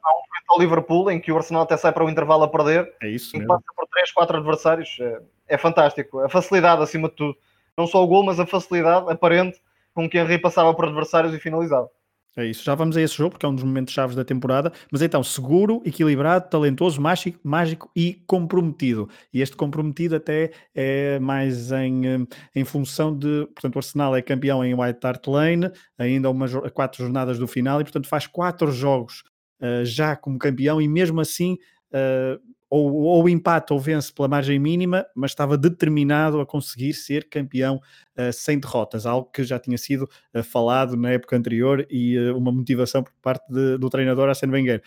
[0.48, 3.36] ao Liverpool, em que o Arsenal até sai para o intervalo a perder, é isso
[3.36, 6.20] e passa por 3, 4 adversários, é, é, fantástico.
[6.20, 7.38] A facilidade acima de tudo.
[7.78, 9.60] Não só o gol, mas a facilidade aparente
[9.94, 11.90] com que Henry passava por adversários e finalizava.
[12.36, 14.72] É isso, já vamos a esse jogo, porque é um dos momentos chaves da temporada.
[14.92, 19.10] Mas então, seguro, equilibrado, talentoso, mágico, mágico e comprometido.
[19.34, 23.48] E este comprometido até é mais em, em função de.
[23.48, 27.82] Portanto, o Arsenal é campeão em White Hart Lane, ainda uma, quatro jornadas do final,
[27.82, 29.24] e portanto faz quatro jogos
[29.62, 31.58] uh, já como campeão e mesmo assim
[31.94, 37.30] uh, ou, ou empate ou vence pela margem mínima, mas estava determinado a conseguir ser
[37.30, 37.78] campeão
[38.18, 42.38] uh, sem derrotas, algo que já tinha sido uh, falado na época anterior e uh,
[42.38, 44.84] uma motivação por parte de, do treinador Arsene Wenger.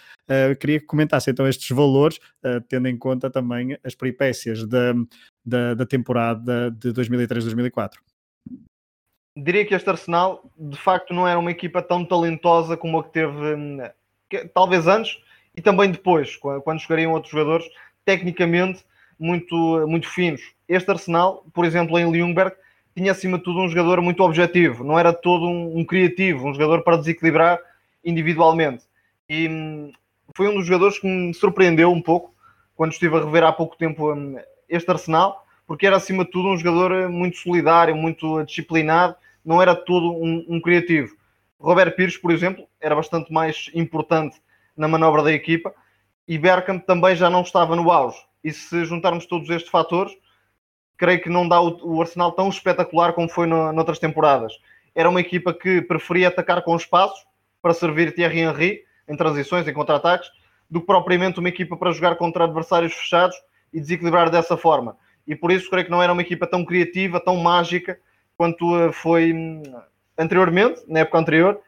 [0.61, 2.18] queria que comentasse então estes valores,
[2.68, 4.95] tendo em conta também as peripécias da,
[5.45, 7.99] da, da temporada de 2003-2004
[9.37, 13.12] diria que este Arsenal de facto não era uma equipa tão talentosa como a que
[13.12, 13.79] teve hum,
[14.55, 15.18] talvez antes
[15.57, 17.66] e também depois, quando chegariam outros jogadores
[18.05, 18.85] tecnicamente
[19.18, 20.41] muito, muito finos.
[20.68, 22.55] Este Arsenal, por exemplo, em Ljungberg,
[22.95, 26.55] tinha acima de tudo um jogador muito objetivo, não era todo um, um criativo, um
[26.55, 27.59] jogador para desequilibrar
[28.05, 28.85] individualmente.
[29.28, 29.93] E hum,
[30.37, 32.35] foi um dos jogadores que me surpreendeu um pouco
[32.74, 34.37] quando estive a rever há pouco tempo hum,
[34.68, 39.14] este Arsenal, porque era acima de tudo um jogador eh, muito solidário, muito disciplinado,
[39.45, 41.14] não era todo um, um criativo.
[41.61, 44.41] Robert Pires, por exemplo, era bastante mais importante
[44.77, 45.75] na manobra da equipa
[46.27, 48.19] e Bergkamp também já não estava no auge.
[48.43, 50.13] E se juntarmos todos estes fatores,
[50.97, 54.53] creio que não dá o, o Arsenal tão espetacular como foi no, noutras temporadas.
[54.95, 57.25] Era uma equipa que preferia atacar com espaços
[57.61, 60.31] para servir Thierry Henry em transições, em contra-ataques,
[60.69, 63.37] do que propriamente uma equipa para jogar contra adversários fechados
[63.73, 64.97] e desequilibrar dessa forma
[65.31, 67.99] e por isso creio que não era uma equipa tão criativa, tão mágica
[68.37, 69.63] quanto eh, foi hum,
[70.21, 71.61] anteriormente, na época anterior,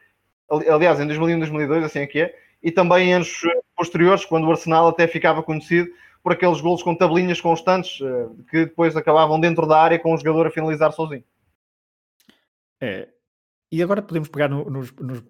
[0.49, 3.41] aliás, em 2001, 2002, assim é que é, e também em anos
[3.75, 5.89] posteriores, quando o Arsenal até ficava conhecido
[6.21, 10.17] por aqueles golos com tabelinhas constantes eh, que depois acabavam dentro da área com o
[10.17, 11.23] jogador a finalizar sozinho.
[12.81, 13.09] É,
[13.69, 15.21] e agora podemos pegar no, nos, nos,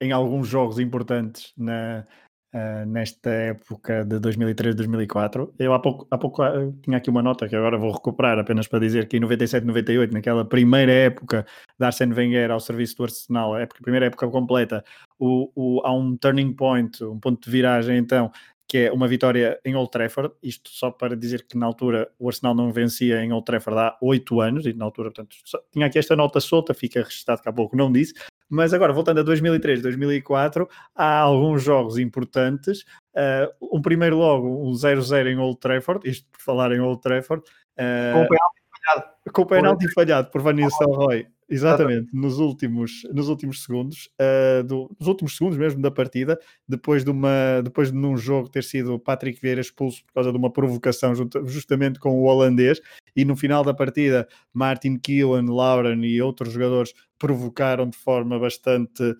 [0.00, 2.06] em alguns jogos importantes na,
[2.54, 5.54] uh, nesta época de 2003, 2004.
[5.58, 8.66] Eu há pouco, há pouco uh, tinha aqui uma nota que agora vou recuperar apenas
[8.66, 11.46] para dizer que em 97, 98, naquela primeira época
[11.78, 14.84] da Arsene Wenger ao serviço do Arsenal, a época, primeira época completa,
[15.18, 18.30] o, o, há um turning point, um ponto de viragem então,
[18.70, 22.28] que é uma vitória em Old Trafford, isto só para dizer que na altura o
[22.28, 25.34] Arsenal não vencia em Old Trafford há oito anos, e na altura, portanto,
[25.72, 28.14] tinha aqui esta nota solta, fica registado que há pouco não disse,
[28.50, 32.84] mas agora, voltando a 2003, 2004, há alguns jogos importantes.
[33.14, 37.44] Uh, um primeiro logo, um 0-0 em Old Trafford, isto por falar em Old Trafford.
[37.78, 39.10] Uh, com o penalti falhado.
[39.32, 41.28] Com o penalti falhado por Van Nistelrooy.
[41.50, 46.38] Exatamente, nos últimos, nos últimos segundos, uh, do, nos últimos segundos mesmo da partida,
[46.68, 50.38] depois de uma, depois de num jogo ter sido Patrick Vieira expulso por causa de
[50.38, 51.12] uma provocação
[51.46, 52.80] justamente com o holandês,
[53.16, 59.16] e no final da partida Martin Keelan, Lauren e outros jogadores provocaram de forma bastante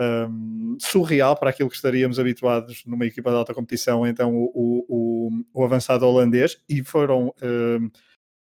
[0.00, 4.84] um, surreal para aquilo que estaríamos habituados numa equipa de alta competição, então o, o,
[4.88, 7.90] o, o avançado holandês, e foram um,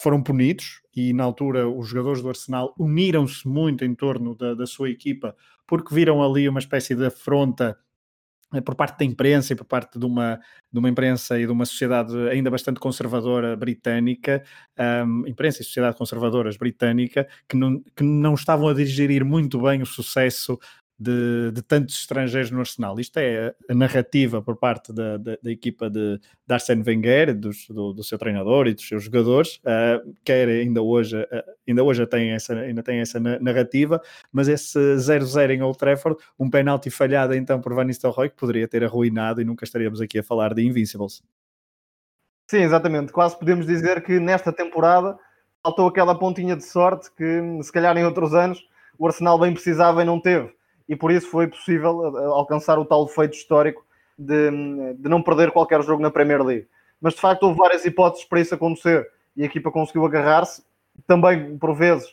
[0.02, 4.66] foram punidos e na altura os jogadores do Arsenal uniram-se muito em torno da, da,
[4.66, 5.36] sua equipa
[5.68, 7.78] porque viram ali uma espécie de afronta
[8.54, 10.40] eh, por parte da imprensa e por parte de uma,
[10.72, 14.44] de uma imprensa e de uma sociedade ainda bastante conservadora britânica,
[15.06, 19.82] um, imprensa e sociedade conservadoras britânica, que não, que não estavam a digerir muito bem
[19.82, 20.58] o sucesso
[21.00, 23.00] de, de, tantos estrangeiros no Arsenal.
[23.00, 27.68] Isto é a narrativa por parte da, da, da equipa de, de Arsene Wenger, dos,
[27.70, 32.06] do, do, seu treinador e dos seus jogadores, uh, quer ainda hoje, uh, ainda hoje
[32.06, 37.34] tem essa, ainda tem essa narrativa, mas esse 0-0 em Old Trafford, um penalti falhado
[37.34, 40.64] então por Van Nistelrooy, que poderia ter arruinado e nunca estaríamos aqui a falar de
[40.64, 41.24] Invincibles.
[42.50, 43.14] Sim, exatamente.
[43.14, 45.18] Quase podemos dizer que nesta temporada
[45.64, 48.60] faltou aquela pontinha de sorte que se calhar em outros anos
[48.98, 50.59] o Arsenal bem precisava e não teve
[50.90, 53.86] e por isso foi possível eh, alcançar o tal feito histórico
[54.18, 54.50] de,
[54.98, 56.68] de não perder qualquer jogo na Premier League.
[57.00, 60.64] Mas de facto houve várias hipóteses para isso acontecer e a equipa conseguiu agarrar-se,
[61.06, 62.12] também por vezes,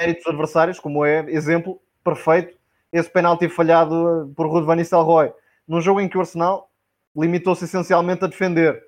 [0.00, 2.56] méritos adversários, como é exemplo perfeito,
[2.90, 5.30] esse penalti falhado eh, por Ruud van Nistelrooy,
[5.68, 6.70] num jogo em que o Arsenal
[7.14, 8.82] limitou-se essencialmente a defender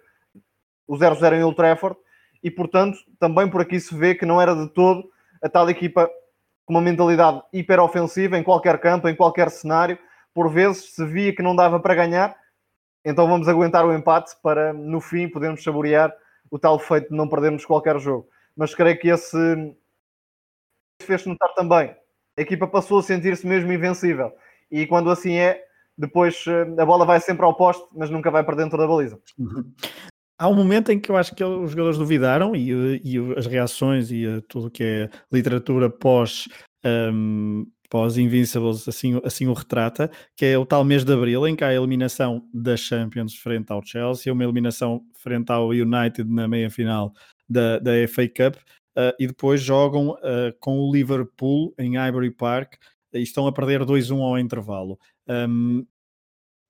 [0.89, 1.97] o 0-0 em Old Trafford
[2.43, 5.05] e, portanto, também por aqui se vê que não era de todo
[5.43, 6.11] a tal equipa
[6.73, 9.99] uma mentalidade hiperofensiva em qualquer campo, em qualquer cenário.
[10.33, 12.35] Por vezes se via que não dava para ganhar,
[13.05, 16.14] então vamos aguentar o empate para no fim podermos saborear
[16.51, 18.27] o tal feito de não perdermos qualquer jogo.
[18.57, 19.77] Mas creio que esse
[21.03, 21.95] fez-se notar também.
[22.39, 24.33] A equipa passou a sentir-se mesmo invencível.
[24.70, 25.62] E quando assim é,
[25.97, 29.20] depois eh, a bola vai sempre ao poste, mas nunca vai para dentro da baliza.
[30.43, 34.11] Há um momento em que eu acho que os jogadores duvidaram e, e as reações
[34.11, 36.49] e eh, tudo que é literatura pós,
[36.84, 41.55] um, pós Invincibles assim, assim o retrata, que é o tal mês de Abril em
[41.55, 46.49] que há a eliminação da Champions frente ao Chelsea, uma eliminação frente ao United na
[46.49, 47.12] meia-final
[47.49, 48.57] da, da FA Cup
[48.99, 52.74] uh, e depois jogam uh, com o Liverpool em Ivory Park
[53.12, 54.99] e estão a perder 2-1 ao intervalo.
[55.28, 55.86] Um,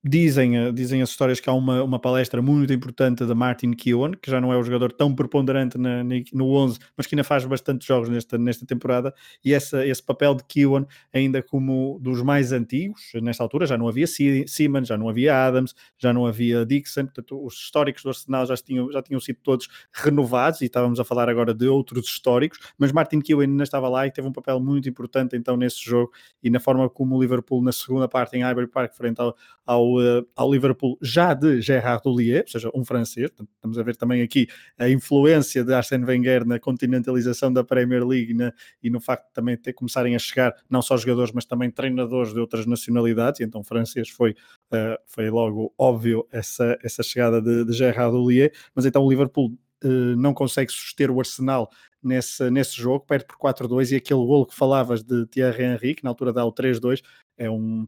[0.04, 4.14] Dizem, eh, dizem as histórias que há uma, uma palestra muito importante da Martin Keown,
[4.20, 7.44] que já não é o jogador tão preponderante na, no 11, mas que ainda faz
[7.44, 12.50] bastante jogos nesta, nesta temporada, e essa, esse papel de Keown ainda como dos mais
[12.50, 17.04] antigos, nesta altura já não havia Siemens, já não havia Adams, já não havia Dixon,
[17.04, 21.04] portanto os históricos do Arsenal já tinham, já tinham sido todos renovados, e estávamos a
[21.04, 24.58] falar agora de outros históricos, mas Martin Keown ainda estava lá e teve um papel
[24.58, 26.10] muito importante então nesse jogo,
[26.42, 29.91] e na forma como o Liverpool na segunda parte em Highbury Park, frente ao, ao
[29.92, 33.30] ao, uh, ao Liverpool já de Gerard Houllier, ou seja, um francês.
[33.30, 34.46] estamos a ver também aqui
[34.78, 39.32] a influência de Arsène Wenger na continentalização da Premier League na, e no facto de
[39.32, 43.40] também ter, começarem a chegar não só jogadores, mas também treinadores de outras nacionalidades.
[43.40, 44.32] E então, francês foi,
[44.72, 48.52] uh, foi logo óbvio essa, essa chegada de, de Gerard Houllier.
[48.74, 49.52] Mas então o Liverpool
[49.84, 51.68] Uh, não consegue suster o Arsenal
[52.00, 56.04] nesse, nesse jogo, perde por 4-2 e aquele golo que falavas de Thierry Henry, que
[56.04, 57.02] na altura dá o 3-2,
[57.36, 57.86] é um,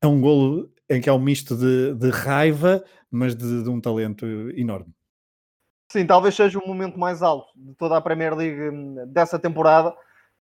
[0.00, 3.80] é um golo em que é um misto de, de raiva, mas de, de, um
[3.80, 4.26] talento
[4.56, 4.92] enorme.
[5.90, 9.94] Sim, talvez seja o momento mais alto de toda a Premier League hum, dessa temporada,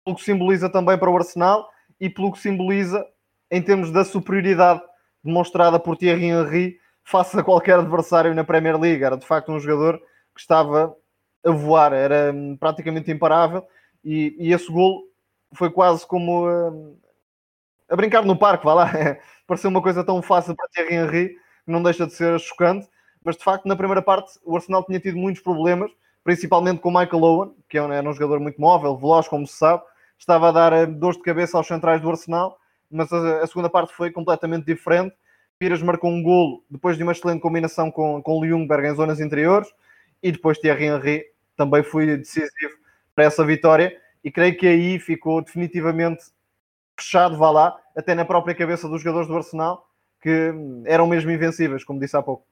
[0.05, 1.68] pelo que simboliza também para o Arsenal
[2.01, 3.05] e pelo que simboliza
[3.51, 4.82] em termos da superioridade
[5.22, 9.03] demonstrada por Thierry Henry face a qualquer adversário na Premier League.
[9.03, 9.99] Era de facto um jogador
[10.34, 10.95] que estava
[11.45, 13.66] a voar, era hum, praticamente imparável
[14.05, 15.05] e, e esse golo
[15.55, 16.97] foi quase como hum,
[17.95, 18.90] a brincar no parque, vá lá.
[19.47, 22.88] Pareceu uma coisa tão fácil para Thierry Henry que não deixa de ser chocante.
[23.24, 25.92] Mas de facto, na primeira parte, o Arsenal tinha tido muitos problemas,
[26.24, 29.82] principalmente com o Michael Owen, que era um jogador muito móvel, veloz, como se sabe.
[30.18, 32.59] Estava a dar eh, dores de cabeça aos centrais do Arsenal,
[32.90, 35.14] mas a, segunda parte foi completamente diferente.
[35.57, 39.20] Pires marcou um golo depois de uma excelente combinação com, com o Ljungberg em zonas
[39.20, 39.68] interiores
[40.20, 41.24] e depois Thierry Henry
[41.57, 42.74] também foi decisivo
[43.14, 46.24] para essa vitória e creio que aí ficou definitivamente
[46.99, 49.84] fechado, vá lá, até na própria cabeça dos jogadores do Arsenal,
[50.20, 50.53] que
[50.86, 52.47] eram mesmo invencíveis, como disse há pouco.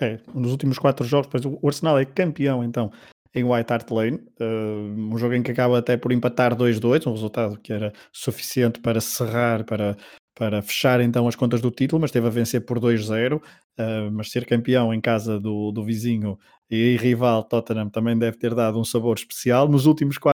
[0.00, 2.90] É, nos últimos quatro jogos, pois o Arsenal é campeão então
[3.34, 7.12] em White Hart Lane, uh, um jogo em que acaba até por empatar 2-2, um
[7.12, 9.96] resultado que era suficiente para cerrar, para,
[10.34, 13.42] para fechar então as contas do título, mas teve a vencer por 2-0, uh,
[13.76, 16.38] eh, mas ser campeão em casa do, do vizinho
[16.70, 19.68] e rival Tottenham também deve ter dado um sabor especial.
[19.68, 20.37] Nos últimos quatro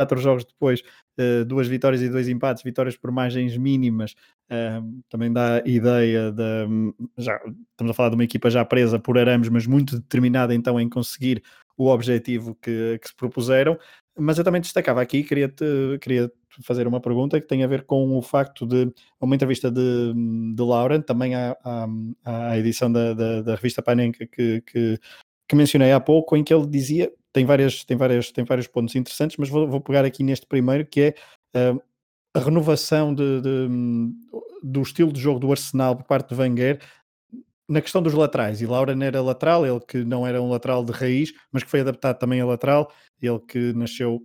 [0.00, 0.80] quatro jogos depois,
[1.18, 4.14] uh, duas vitórias e dois empates, vitórias por margens mínimas,
[4.50, 6.92] uh, também dá ideia de.
[7.18, 7.36] Já,
[7.72, 10.88] estamos a falar de uma equipa já presa por arames, mas muito determinada então em
[10.88, 11.42] conseguir
[11.76, 13.78] o objetivo que, que se propuseram.
[14.18, 15.64] Mas eu também destacava aqui, queria-te
[16.00, 16.30] queria
[16.62, 20.12] fazer uma pergunta que tem a ver com o facto de uma entrevista de,
[20.54, 21.86] de Lauren, também à, à,
[22.50, 24.98] à edição da, da, da revista Panenka que, que,
[25.48, 28.94] que mencionei há pouco, em que ele dizia tem, várias, tem, várias, tem vários pontos
[28.94, 31.14] interessantes, mas vou, vou pegar aqui neste primeiro, que
[31.54, 31.80] é uh,
[32.34, 33.68] a renovação de, de,
[34.62, 36.80] do estilo de jogo do Arsenal por parte de Wenger
[37.68, 38.60] na questão dos laterais.
[38.60, 41.80] E Lauren era lateral, ele que não era um lateral de raiz, mas que foi
[41.80, 44.20] adaptado também a lateral, ele que nasceu,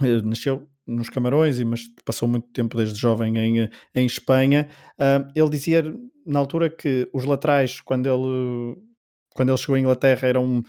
[0.00, 4.68] uh, nasceu nos Camarões, mas passou muito tempo desde jovem em, em Espanha.
[4.98, 5.82] Uh, ele dizia
[6.26, 8.76] na altura que os laterais, quando ele,
[9.34, 10.62] quando ele chegou à Inglaterra, eram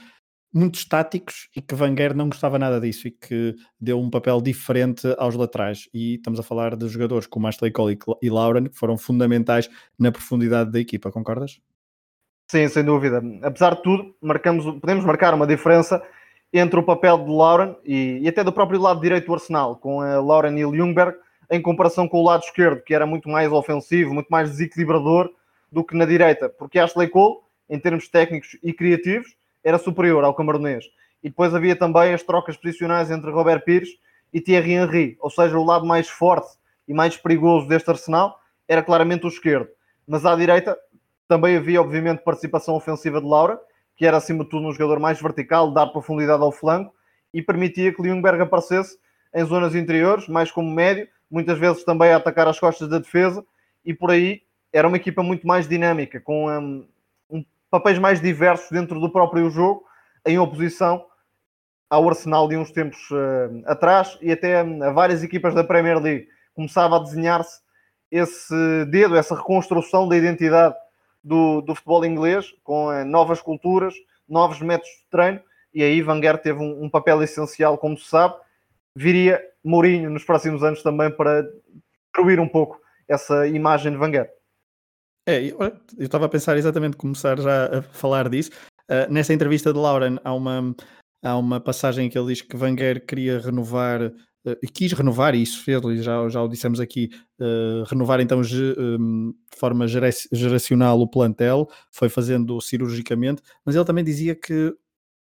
[0.53, 5.07] muito estáticos e que Wenger não gostava nada disso e que deu um papel diferente
[5.17, 5.87] aos laterais.
[5.93, 10.11] E estamos a falar de jogadores como Ashley Cole e Lauren, que foram fundamentais na
[10.11, 11.61] profundidade da equipa, concordas?
[12.49, 13.21] Sim, sem dúvida.
[13.43, 16.03] Apesar de tudo, marcamos, podemos marcar uma diferença
[16.51, 20.01] entre o papel de Lauren e, e até do próprio lado direito do Arsenal, com
[20.01, 21.15] a Lauren e Ljungberg,
[21.49, 25.29] em comparação com o lado esquerdo, que era muito mais ofensivo, muito mais desequilibrador
[25.71, 27.37] do que na direita, porque Ashley Cole,
[27.69, 29.33] em termos técnicos e criativos,
[29.63, 30.85] era superior ao camaronês.
[31.23, 33.89] E depois havia também as trocas posicionais entre Robert Pires
[34.33, 36.57] e Thierry Henry, ou seja, o lado mais forte
[36.87, 39.69] e mais perigoso deste arsenal era claramente o esquerdo.
[40.07, 40.77] Mas à direita
[41.27, 43.59] também havia, obviamente, participação ofensiva de Laura,
[43.95, 46.93] que era acima de tudo um jogador mais vertical, dar profundidade ao flanco
[47.33, 48.97] e permitia que Ljungberg aparecesse
[49.33, 53.45] em zonas interiores, mais como médio, muitas vezes também a atacar as costas da defesa
[53.85, 54.41] e por aí
[54.73, 56.87] era uma equipa muito mais dinâmica, com um,
[57.71, 59.83] papéis mais diversos dentro do próprio jogo,
[60.25, 61.03] em oposição
[61.89, 66.27] ao Arsenal de uns tempos uh, atrás e até a várias equipas da Premier League.
[66.53, 67.61] Começava a desenhar-se
[68.11, 70.75] esse dedo, essa reconstrução da identidade
[71.23, 73.95] do, do futebol inglês, com uh, novas culturas,
[74.27, 75.41] novos métodos de treino,
[75.73, 78.35] e aí Wenger teve um, um, papel essencial, como se sabe.
[78.93, 81.43] Viria Mourinho nos próximos anos também para
[82.11, 84.29] destruir um pouco essa imagem de Wenger.
[85.25, 85.55] É, eu
[85.99, 88.49] estava a pensar exatamente começar já a falar disso.
[88.89, 90.75] Uh, nessa entrevista de Lauren há uma,
[91.23, 94.11] há uma passagem que ele diz que Wenger queria renovar
[94.43, 97.09] e quis renovar, e isso fez, já, já o dissemos aqui,
[97.39, 104.03] uh, renovar então um, de forma geracional o plantel, foi fazendo cirurgicamente, mas ele também
[104.03, 104.75] dizia que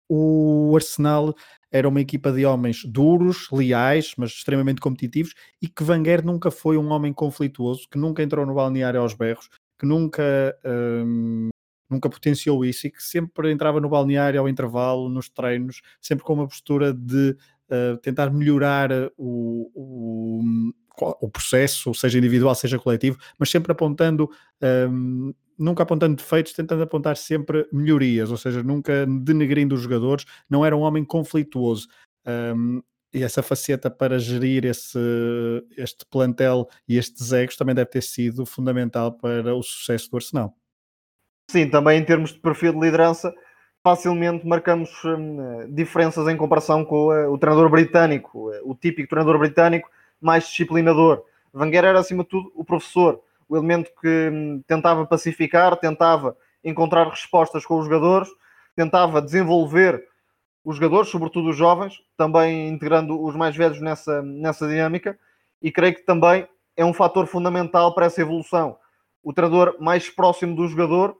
[0.09, 1.35] o Arsenal
[1.71, 6.77] era uma equipa de homens duros, leais, mas extremamente competitivos, e que Wenger nunca foi
[6.77, 9.49] um homem conflituoso, que nunca entrou no balneário aos berros,
[9.81, 11.49] que nunca, um,
[11.89, 16.35] nunca potenciou isso e que sempre entrava no balneário ao intervalo, nos treinos, sempre com
[16.35, 17.35] uma postura de
[17.67, 20.43] uh, tentar melhorar o, o,
[21.19, 24.29] o, processo, seja individual, seja coletivo, mas sempre apontando
[24.91, 30.63] um, nunca apontando defeitos, tentando apontar sempre melhorias, ou seja, nunca denegrindo os jogadores, não
[30.63, 31.87] era um homem conflituoso.
[32.55, 34.99] Um, e essa faceta para gerir esse,
[35.77, 40.55] este plantel e estes egos também deve ter sido fundamental para o sucesso do Arsenal.
[41.49, 43.33] Sim, também em termos de perfil de liderança,
[43.83, 49.89] facilmente marcamos hum, diferenças em comparação com o, o treinador britânico, o típico treinador britânico
[50.21, 51.23] mais disciplinador.
[51.53, 57.09] Wenger era, acima de tudo, o professor o elemento que hum, tentava pacificar, tentava encontrar
[57.09, 58.29] respostas com os jogadores,
[58.77, 60.07] tentava desenvolver
[60.63, 65.17] os jogadores, sobretudo os jovens, também integrando os mais velhos nessa, nessa dinâmica,
[65.61, 68.77] e creio que também é um fator fundamental para essa evolução.
[69.23, 71.15] O treinador mais próximo do jogador,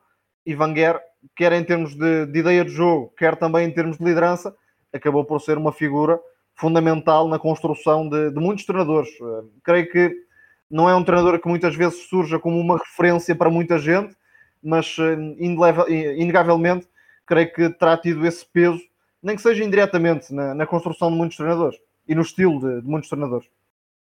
[0.45, 0.99] e Wenger,
[1.35, 4.55] quer em termos de, de ideia de jogo, quer também em termos de liderança,
[4.93, 6.19] acabou por ser uma figura
[6.55, 9.09] fundamental na construção de, de muitos treinadores.
[9.19, 10.15] Uh, creio que
[10.69, 14.15] não é um treinador que muitas vezes surja como uma referência para muita gente,
[14.63, 15.17] mas eh,
[16.17, 16.87] inegavelmente
[17.25, 18.81] creio que terá tido esse peso,
[19.21, 22.87] nem que seja indiretamente, na, na construção de muitos treinadores e no estilo de, de,
[22.87, 23.47] muitos treinadores.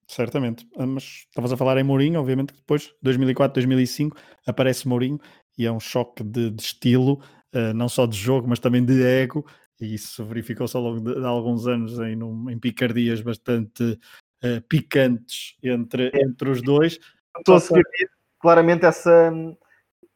[0.07, 5.21] Certamente, ah, mas estavas a falar em Mourinho, obviamente que depois, 2004, 2005, aparece Mourinho
[5.57, 7.21] e é um choque de, de estilo,
[7.55, 9.47] uh, não só de jogo, mas também de ego,
[9.81, 13.99] e isso verificou-se ao longo de, de, alguns anos em, num, em picardias bastante
[14.45, 16.99] uh, picantes entre, entre os dois.
[17.39, 19.33] Estou a seguir claramente essa,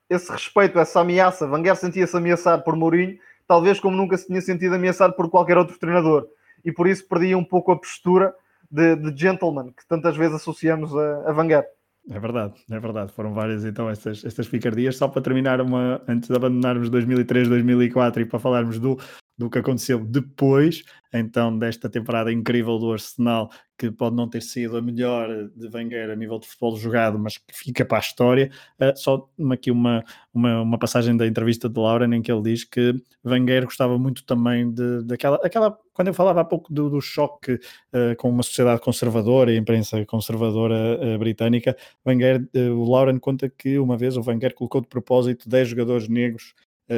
[0.09, 1.47] esse respeito, essa ameaça.
[1.47, 5.79] Wenger sentia-se ameaçado por Mourinho, talvez como nunca se tinha sentido ameaçado por qualquer outro
[5.79, 6.27] treinador.
[6.65, 8.35] E por isso perdia um pouco a postura
[8.71, 11.65] de, de gentleman que tantas vezes associamos a, a Wenger.
[12.11, 13.13] É verdade, é verdade.
[13.13, 14.97] Foram várias então estas, estas picardias.
[14.97, 18.99] Só para terminar, uma, antes de abandonarmos 2003, 2004 e para falarmos do,
[19.37, 24.77] do que aconteceu depois, então, desta temporada incrível do Arsenal, que pode não ter sido
[24.77, 28.51] a melhor de Wenger a nível de futebol jogado, mas que fica para a história.
[28.81, 32.65] Uh, só aqui uma, uma, uma, passagem da entrevista de Laura em que ele diz
[32.65, 37.01] que Wenger gostava muito também de, daquela, aquela, quando eu falava há pouco do, do
[37.01, 41.77] choque uh, com uma sociedade conservadora e a imprensa conservadora uh, britânica,
[42.07, 46.55] Wenger, o Lauren conta que uma vez o Wenger colocou de propósito 10 jogadores negros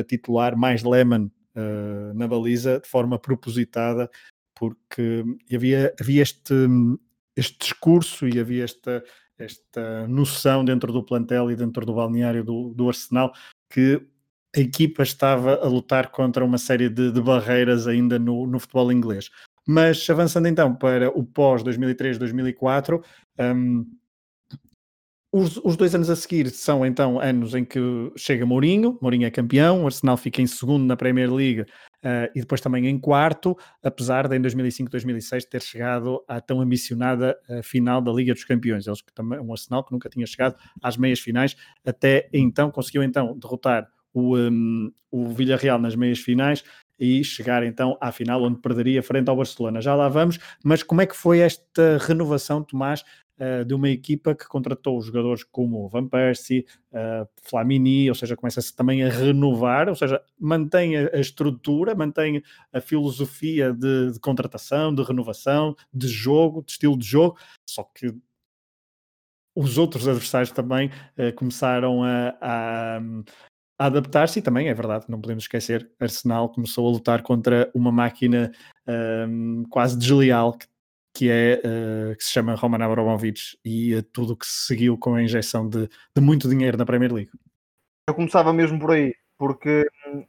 [0.09, 4.11] titular, mais Lehmann uh, na baliza de forma propositada,
[4.55, 6.55] porque havia, havia este,
[7.37, 9.05] este discurso e havia esta,
[9.39, 13.33] esta noção dentro do plantel e dentro do balneário do, do Arsenal
[13.69, 14.01] que
[14.57, 18.91] a equipa estava a lutar contra uma série de, de barreiras ainda no, no, futebol
[18.91, 19.31] inglês.
[19.69, 23.03] Mas avançando então para o pós 2003-2004,
[23.39, 23.85] um,
[25.33, 27.81] os, os, dois anos a seguir são então anos em que
[28.17, 32.41] chega Mourinho, Mourinho é campeão, o Arsenal fica em segundo na Premier League uh, e
[32.41, 38.01] depois também em quarto, apesar de em 2005-2006 ter chegado à tão ambicionada uh, final
[38.01, 38.87] da Liga dos Campeões.
[38.87, 43.37] Eles também um Arsenal que nunca tinha chegado às meias finais, até então conseguiu então
[43.37, 46.65] derrotar o, um, o Villarreal nas meias finais
[46.99, 49.81] e chegar então à final onde perderia frente ao Barcelona.
[49.81, 53.05] Já lá vamos, mas como é que foi esta renovação, Tomás,
[53.39, 58.75] uh, de uma equipa que contratou jogadores como Van Persie, uh, Flamini, ou seja, começa-se
[58.75, 65.03] também a renovar, ou seja, mantém a, estrutura, mantém a filosofia de, de, contratação, de
[65.03, 68.15] renovação, de jogo, de estilo de jogo, só que
[69.55, 72.99] os outros adversários também uh, começaram a, a,
[73.79, 77.91] a adaptar-se e também é verdade, não podemos esquecer, Arsenal começou a lutar contra uma
[77.91, 78.53] máquina
[79.29, 80.67] um, quase desleal que
[81.17, 84.99] que é uh, que se chama Roman Abramovich e uh, tudo o que se seguiu
[84.99, 87.31] com a injeção de, de, muito dinheiro na Premier League.
[88.07, 90.27] Eu começava mesmo por aí, porque hum,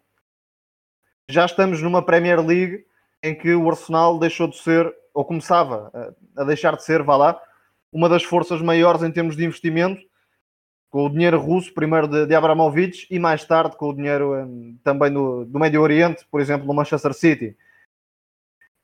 [1.30, 2.86] já estamos numa Premier League
[3.22, 7.18] em que o Arsenal deixou de ser, ou começava a, a deixar de ser, vá
[7.18, 7.42] lá,
[7.92, 10.02] uma das forças maiores em termos de investimento,
[10.90, 14.80] com o dinheiro russo, primeiro de, de Abramovich, e mais tarde com o dinheiro um,
[14.86, 17.58] também do, do Médio Oriente, por exemplo, no Manchester City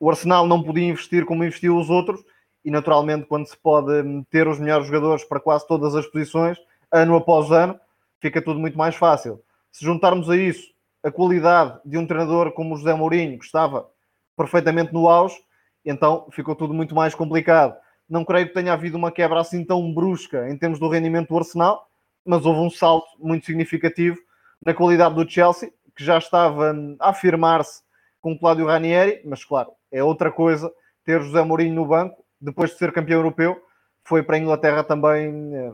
[0.04, 2.22] o Arsenal não podia investir como investiu os outros,
[2.66, 6.58] e naturalmente, quando se pode ter os melhores jogadores para quase todas as posições,
[6.92, 7.80] ano após ano,
[8.20, 9.42] fica tudo muito mais fácil.
[9.72, 13.90] Se juntarmos a isso a qualidade de um treinador como o José Mourinho, que estava
[14.36, 15.38] perfeitamente no auge,
[15.86, 17.74] então ficou tudo muito mais complicado.
[18.10, 21.38] Não creio que tenha havido uma quebra assim tão brusca em termos do rendimento do
[21.38, 21.88] Arsenal,
[22.26, 24.18] mas houve um salto muito significativo
[24.66, 27.82] na qualidade do Chelsea, que já estava a afirmar-se
[28.20, 30.70] com Cláudio Ranieri, mas claro, é outra coisa
[31.06, 33.62] ter José Mourinho no banco, depois de ser campeão europeu,
[34.06, 35.74] foi para a Inglaterra também eh,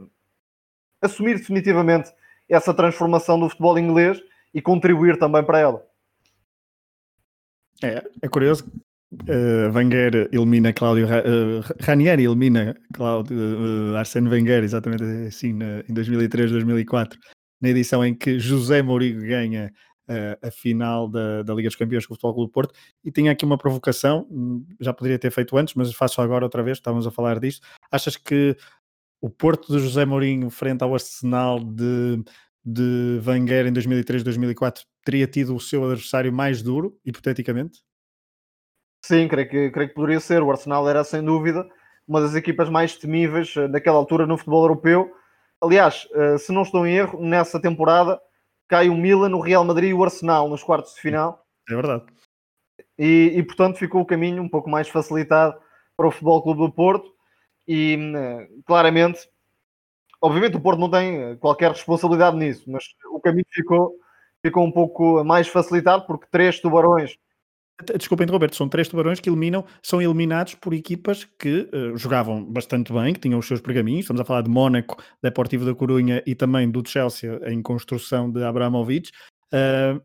[1.01, 2.11] assumir definitivamente
[2.47, 4.21] essa transformação do futebol inglês
[4.53, 5.85] e contribuir também para ela.
[7.81, 8.69] É, é curioso.
[9.11, 15.57] Uh, Wenger elimina Cláudio uh, Ranieri elimina Cláudio uh, Arsene Wenger exatamente assim
[15.89, 17.19] em 2003 2004
[17.59, 19.73] na edição em que José Mourinho ganha
[20.09, 23.11] uh, a final da, da Liga dos Campeões com o Futebol Clube do Porto e
[23.11, 26.77] tinha aqui uma provocação hum, já poderia ter feito antes mas faço agora outra vez
[26.77, 28.55] estávamos a falar disto achas que
[29.21, 32.23] o Porto de José Mourinho frente ao Arsenal de
[32.63, 37.81] de Wenger em 2003, 2004 teria tido o seu adversário mais duro, hipoteticamente?
[39.03, 40.43] Sim, creio que, creio que poderia ser.
[40.43, 41.67] O Arsenal era sem dúvida
[42.07, 45.11] uma das equipas mais temíveis eh, naquela altura no futebol europeu.
[45.61, 48.19] Aliás, eh, se não estou em erro, nessa temporada
[48.69, 51.45] cai o Milan, o Real Madrid e o Arsenal nos quartos de final.
[51.69, 52.05] É verdade.
[52.97, 55.59] E, e portanto ficou o caminho um pouco mais facilitado
[55.97, 57.11] para o Futebol Clube do Porto.
[57.67, 59.27] E eh, claramente
[60.21, 63.95] Obviamente o Porto não tem eh, qualquer responsabilidade nisso, mas o caminho ficou,
[64.41, 67.17] ficou um pouco mais facilitado porque três tubarões.
[67.97, 72.91] Desculpa interromper, são três tubarões que eliminam, são eliminados por equipas que uh, jogavam bastante
[72.91, 74.01] bem, que tinham os seus pergaminhos.
[74.01, 78.43] Estamos a falar de Mónaco, Deportivo da Corunha e também do Chelsea em construção de
[78.43, 79.11] Abramovich.
[79.53, 80.01] Uh,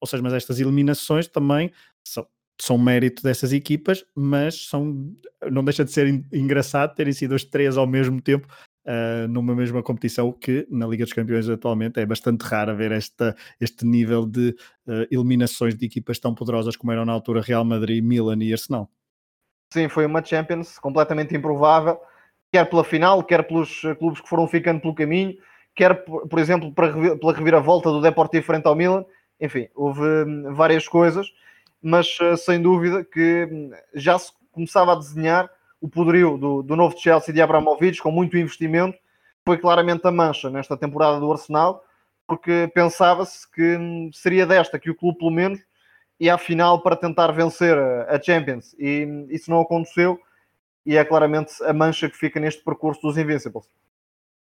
[0.00, 1.72] ou seja, mas estas eliminações também
[2.06, 2.26] são,
[2.60, 5.10] são mérito dessas equipas, mas são,
[5.50, 8.46] não deixa de ser engraçado terem sido as três ao mesmo tempo
[8.84, 13.34] uh, numa mesma competição que na Liga dos Campeões atualmente é bastante raro ver esta,
[13.60, 14.54] este nível de
[14.86, 18.88] uh, eliminações de equipas tão poderosas como eram na altura Real Madrid, Milan e Arsenal.
[19.72, 21.98] Sim, foi uma Champions completamente improvável,
[22.52, 25.34] quer pela final, quer pelos eh, clubes que foram ficando pelo caminho,
[25.74, 29.04] quer, por exemplo, para, pela reviravolta do Deportivo frente ao Milan.
[29.40, 31.26] Enfim, houve hum, várias coisas,
[31.82, 35.50] mas sem dúvida que hum, já se começava a desenhar
[35.84, 38.96] o poderio do, do novo Chelsea de Abramovich, com muito investimento,
[39.44, 41.84] foi claramente a mancha nesta temporada do Arsenal,
[42.26, 45.60] porque pensava-se que hum, seria desta que o clube, pelo menos,
[46.18, 48.74] ia à final para tentar vencer a Champions.
[48.78, 50.18] E hum, isso não aconteceu,
[50.86, 53.68] e é claramente a mancha que fica neste percurso dos Invincibles.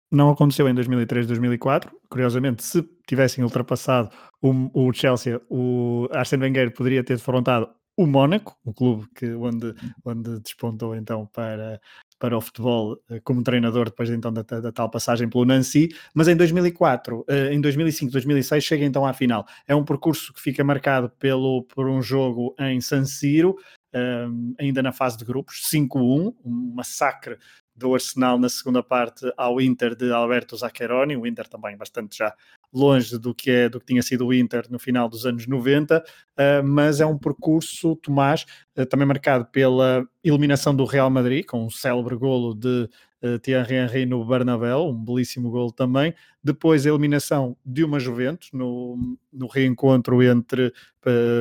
[0.09, 1.91] Não aconteceu em 2003, 2004.
[2.09, 4.11] Curiosamente, se tivessem ultrapassado
[4.41, 9.75] o, o Chelsea, o Arsene Wenger poderia ter defrontado o Mónaco, o clube que, onde,
[10.05, 11.81] onde despontou então para,
[12.19, 16.29] para o futebol eh, como treinador depois então da, da, tal passagem pelo Nancy, mas
[16.29, 19.47] em 2004, eh, em 2005, 2006 chega então à final.
[19.67, 23.57] É um percurso que fica marcado pelo, por um jogo em San Siro,
[23.95, 24.27] eh,
[24.61, 27.39] ainda na fase de grupos, 5-1, um massacre
[27.75, 32.35] do Arsenal na segunda parte ao Inter de Alberto Zaccheroni, o Inter também bastante já
[32.73, 35.99] longe do que, é, do que tinha sido o Inter no final dos anos 90,
[35.99, 36.03] uh,
[36.37, 38.45] eh, mas é um percurso, Tomás,
[38.77, 42.89] uh, também marcado pela eliminação do Real Madrid, com um célebre golo de
[43.23, 48.51] uh, Thierry Henry no Bernabéu, um belíssimo golo também, depois a eliminação de uma Juventus
[48.53, 50.73] no, no reencontro entre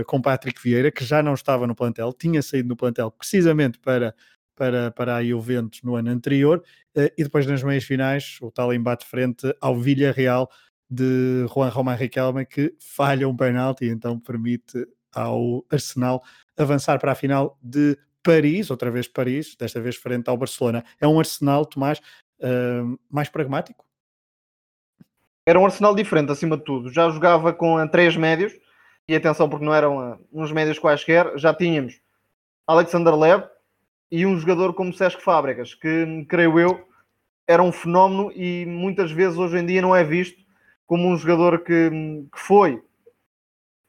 [0.05, 4.13] com Patrick Vieira, que já não estava no plantel, tinha saído no plantel precisamente para
[4.55, 6.63] para, para a Juventus no ano anterior,
[6.95, 10.49] e depois nas meias finais, o tal embate frente ao Villarreal
[10.89, 16.23] de Juan Román Riquelme, que falha um penalti e então permite ao Arsenal
[16.57, 20.83] avançar para a final de Paris, outra vez Paris, desta vez frente ao Barcelona.
[20.99, 21.99] É um Arsenal, Tomás,
[22.39, 23.86] uh, mais pragmático?
[25.45, 26.91] Era um Arsenal diferente, acima de tudo.
[26.91, 28.53] Já jogava com três médios,
[29.07, 32.01] e atenção, porque não eram uh, uns médios quaisquer, já tínhamos
[32.67, 33.43] Alexander Lev,
[34.11, 36.88] e um jogador como Sesc Fábricas, que creio eu
[37.47, 40.45] era um fenómeno e muitas vezes hoje em dia não é visto
[40.86, 41.89] como um jogador que,
[42.31, 42.81] que foi.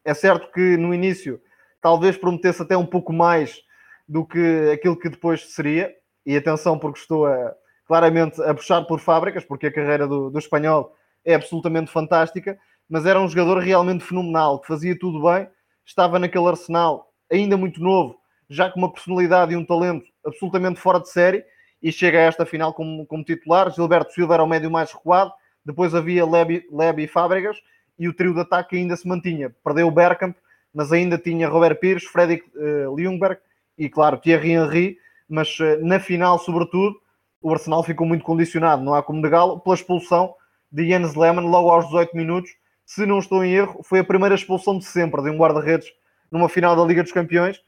[0.05, 1.41] É certo que no início
[1.81, 3.61] talvez prometesse até um pouco mais
[4.09, 5.93] do que aquilo que depois seria,
[6.25, 7.55] e atenção porque estou a,
[7.87, 10.95] claramente a puxar por fábricas, porque a carreira do, do espanhol
[11.25, 15.49] é absolutamente fantástica, mas era um jogador realmente fenomenal, que fazia tudo bem,
[15.85, 18.17] estava naquele arsenal ainda muito novo,
[18.49, 21.45] já com uma personalidade e um talento absolutamente fora de série,
[21.83, 23.71] e chega a esta final como, como titular.
[23.71, 25.33] Gilberto Silva era o médio mais recuado,
[25.67, 27.57] depois havia Lebi e Fábregas,
[27.99, 29.55] e o trio de ataque ainda se mantinha.
[29.65, 30.37] Perdeu o Bergkamp,
[30.73, 33.39] mas ainda tinha Robert Pires, Fredrik uh, Ljungberg
[33.77, 34.99] e, claro, Thierry Henry,
[35.29, 36.97] mas uh, na final, sobretudo,
[37.43, 40.35] o Arsenal ficou muito condicionado, não há como negá-lo, pela expulsão
[40.71, 42.51] de Jens Lehmann logo aos 18 minutos.
[42.85, 45.89] Se não estou em erro, foi a primeira expulsão de sempre de um guarda-redes
[46.31, 47.61] numa final da Liga dos Campeões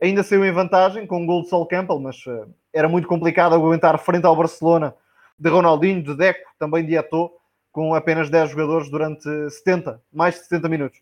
[0.00, 3.54] ainda saiu em vantagem com um gol de Sol Campbell, mas uh, era muito complicado
[3.54, 4.94] aguentar frente ao Barcelona
[5.38, 7.30] de Ronaldinho, de Deco, também de Eto'o,
[7.74, 11.00] com apenas 10 jogadores durante 70, mais de 70 minutos.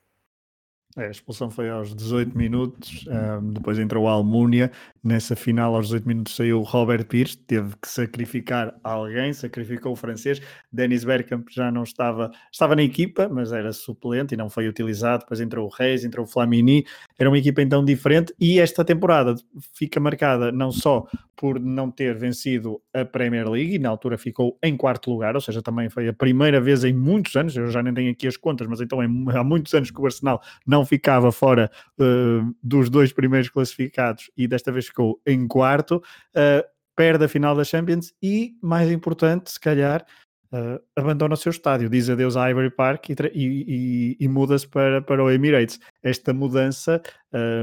[0.96, 4.70] É, a expulsão foi aos 18 minutos, um, depois entrou a Almúnia.
[5.02, 9.96] Nessa final, aos 18 minutos, saiu o Robert Pires, teve que sacrificar alguém, sacrificou o
[9.96, 10.40] francês.
[10.70, 15.22] Dennis Bergkamp já não estava, estava na equipa, mas era suplente e não foi utilizado.
[15.22, 16.84] Depois entrou o Reis, entrou o Flamini.
[17.18, 18.34] Era uma equipa então diferente.
[18.38, 19.34] E esta temporada
[19.74, 21.06] fica marcada não só
[21.42, 25.40] por não ter vencido a Premier League e na altura ficou em quarto lugar, ou
[25.40, 28.36] seja, também foi a primeira vez em muitos anos, eu já nem tenho aqui as
[28.36, 32.88] contas, mas então é, há muitos anos que o Arsenal não ficava fora uh, dos
[32.90, 36.64] dois primeiros classificados e desta vez ficou em quarto, uh,
[36.96, 40.04] perde a final da Champions e, mais importante, se calhar,
[40.52, 45.00] uh, abandona o seu estádio, diz adeus à Ivory Park e, e, e muda-se para,
[45.02, 45.80] para o Emirates.
[46.02, 47.02] Esta mudança,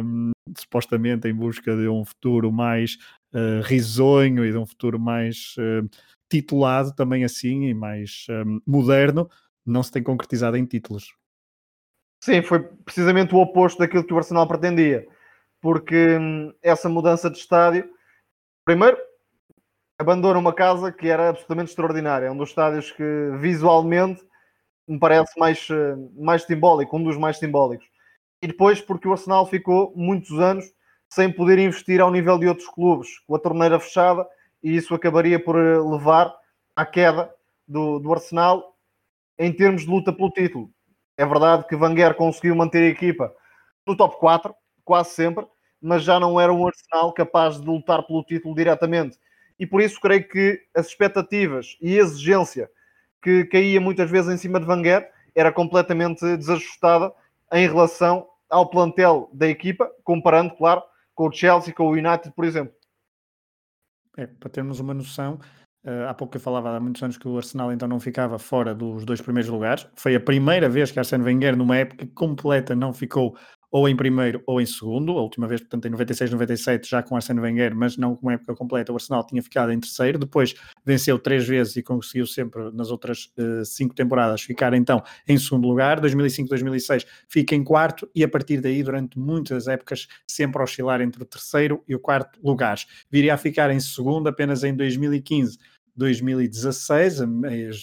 [0.04, 2.98] um, supostamente em busca de um futuro mais
[3.34, 5.88] uh, risonho e de um futuro mais uh,
[6.30, 9.30] titulado também assim e mais um, moderno,
[9.66, 11.14] não se tem concretizado em títulos.
[12.20, 15.08] Sim, foi precisamente o oposto daquilo que o Arsenal pretendia,
[15.62, 17.90] porque hum, essa mudança de estádio,
[18.66, 18.98] primeiro,
[19.98, 23.04] abandona uma casa que era absolutamente extraordinária, é um dos estádios que
[23.38, 24.22] visualmente
[24.88, 25.68] me parece mais,
[26.18, 27.88] mais simbólico, um dos mais simbólicos.
[28.42, 30.66] E depois, porque o Arsenal ficou muitos anos
[31.10, 34.26] sem poder investir ao nível de outros clubes, com a torneira fechada,
[34.64, 36.34] e isso acabaria por eh, levar
[36.76, 37.34] à queda
[37.68, 38.76] do, do Arsenal
[39.38, 40.70] em termos de luta pelo título.
[41.20, 43.36] É verdade que Wenger conseguiu manter a equipa
[43.86, 44.56] no top 4,
[44.86, 45.46] quase sempre,
[45.82, 49.20] mas já não era um Arsenal capaz de lutar pelo título diretamente.
[49.60, 52.72] E por isso creio que as expectativas e a exigência
[53.22, 57.12] que caía muitas vezes em cima de Wenger era completamente desajustada
[57.52, 60.82] em relação ao plantel da equipa, comparando, claro,
[61.14, 62.74] com o Chelsea, com o United, por exemplo.
[64.16, 65.38] É, para termos uma noção,
[65.86, 68.74] uh, há pouco eu falava há muitos anos que o Arsenal então não ficava fora
[68.74, 69.88] dos dois primeiros lugares.
[69.96, 73.38] Foi a primeira vez que Arsene Wenger, numa época completa, não ficou
[73.72, 75.18] ou em primeiro ou em segundo.
[75.18, 78.56] A última vez, portanto, em 96, 97, já com Arsene Wenger, mas não com época
[78.56, 80.18] completa, o Arsenal tinha ficado em terceiro.
[80.18, 80.56] Depois
[80.86, 85.68] venceu três vezes e conseguiu sempre, nas outras uh, cinco temporadas, ficar então em segundo
[85.68, 86.00] lugar.
[86.00, 91.22] 2005, 2006 fica em quarto e a partir daí, durante muitas épocas, sempre oscilar entre
[91.22, 92.88] o terceiro e o quarto lugares.
[93.12, 95.58] Viria a ficar em segundo apenas em 2015.
[95.96, 97.20] 2016,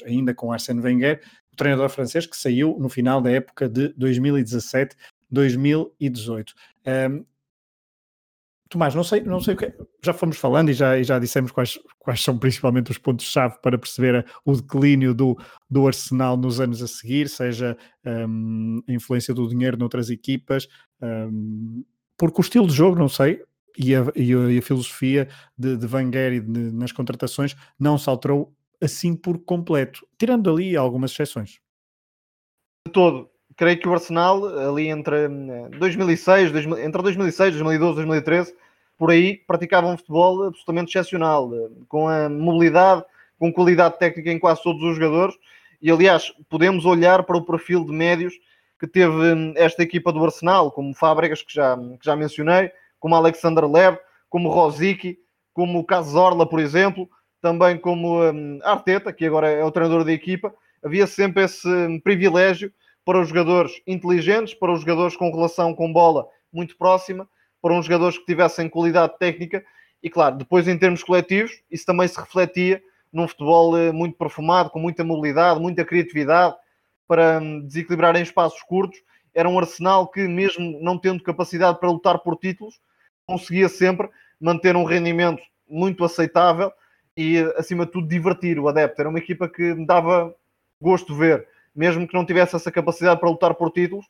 [0.07, 1.21] ainda com Arsene Wenger,
[1.53, 4.97] o treinador francês que saiu no final da época de 2017
[5.31, 6.55] 2018.
[6.87, 7.25] Um,
[8.69, 9.73] Tomás, não sei, não sei o que.
[10.05, 13.79] Já fomos falando e já, e já dissemos quais, quais são principalmente os pontos-chave para
[13.79, 15.39] perceber o declínio do,
[15.71, 20.67] do Arsenal nos anos a seguir, seja um, a influência do dinheiro noutras equipas,
[21.01, 21.85] um,
[22.19, 23.41] porque o estilo de jogo, não sei,
[23.79, 28.09] e a, e a, e a filosofia de, de e de, nas contratações não se
[28.09, 28.53] alterou
[28.83, 31.61] assim por completo, tirando ali algumas exceções.
[32.85, 35.29] De todo, creio que o Arsenal, ali entre
[35.79, 38.55] 2006, eh, entre 2006, 2012, 2013,
[38.99, 43.03] por aí, praticava um futebol absolutamente excepcional, eh, com a mobilidade,
[43.39, 45.35] com qualidade técnica em quase todos os jogadores.
[45.81, 48.35] E aliás, podemos olhar para o perfil de médios
[48.79, 53.15] que teve hum, esta equipa do Arsenal, como Fábricas, que já, que já mencionei, como
[53.15, 53.97] Alexander Lev,
[54.29, 55.19] como Rosicky,
[55.55, 57.09] como Cazorla, por exemplo,
[57.41, 58.19] também como
[58.63, 60.53] Arteta, que agora é o treinador da equipa.
[60.83, 61.69] Havia sempre esse
[62.01, 62.71] privilégio
[63.07, 67.29] para os jogadores inteligentes, para os jogadores com relação com bola muito próxima,
[67.63, 69.65] para uns jogadores que tivessem qualidade técnica
[70.03, 74.71] e, claro, depois em termos coletivos, isso também se refletia num futebol eh, muito perfumado,
[74.71, 76.57] com muita mobilidade, muita criatividade,
[77.07, 79.01] para hum, desequilibrar em espaços curtos.
[79.33, 82.81] Era um Arsenal que, mesmo não tendo capacidade para lutar por títulos,
[83.25, 84.09] conseguia sempre
[84.41, 86.73] manter um rendimento muito aceitável
[87.17, 89.01] e, acima de tudo, divertir o adepto.
[89.01, 90.35] Era uma equipa que me dava
[90.81, 91.47] gosto ver
[91.77, 94.07] mesmo que não tivesse essa capacidade para lutar por títulos.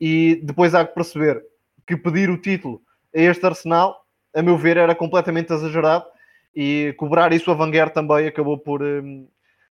[0.00, 1.42] E depois há que perceber
[1.86, 2.80] que pedir o título
[3.14, 6.06] a este Arsenal, a meu ver, era completamente exagerado
[6.54, 9.28] e cobrar isso a Wenger também acabou por um,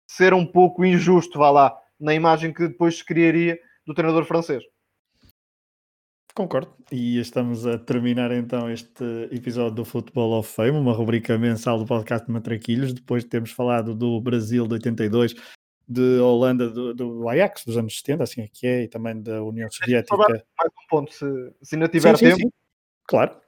[0.08, 4.64] ser um pouco injusto, vá lá, na imagem que depois se criaria do treinador francês.
[6.34, 6.74] Concordo.
[6.92, 11.86] E estamos a terminar então este episódio do Football of Fame, uma rubrica mensal do
[11.86, 15.34] podcast de Matraquilhos, depois de termos falado do Brasil de 82,
[15.88, 19.44] de Holanda do, do, Ajax dos anos 70, assim é que é, e também da
[19.44, 20.18] União Soviética.
[20.18, 22.38] Mais um ponto, se, se ainda tiver sim, tempo.
[22.38, 22.52] Sim, sim.
[23.08, 23.40] Claro.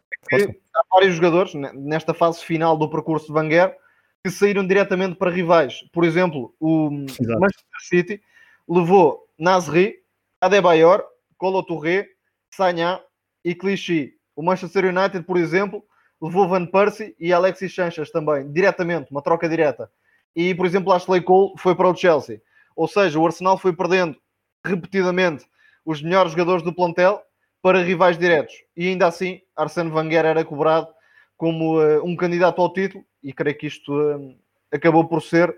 [0.75, 3.75] há vários jogadores nesta fase final do percurso de Wenger
[4.23, 5.83] que saíram diretamente para rivais.
[5.91, 7.39] Por exemplo, o Exato.
[7.39, 8.21] Manchester City
[8.67, 9.95] levou Nasri,
[10.41, 11.03] Adebayor,
[11.37, 12.07] Colo Touré,
[12.49, 13.01] Sagna
[13.43, 14.13] e Clichy.
[14.35, 15.83] O Manchester United, por exemplo,
[16.21, 19.89] levou Van Persie e Alexis Sanchez também, diretamente, uma troca direta.
[20.37, 22.39] E, por exemplo, Ashley Cole foi para o Chelsea.
[22.75, 24.15] Ou seja, o Arsenal foi perdendo
[24.63, 25.47] repetidamente
[25.83, 27.19] os melhores jogadores do plantel
[27.59, 28.53] para rivais diretos.
[28.75, 30.89] E ainda assim, Arsène Wenger era cobrado
[31.35, 34.37] como uh, um candidato ao título e creio que isto uh,
[34.71, 35.57] acabou por ser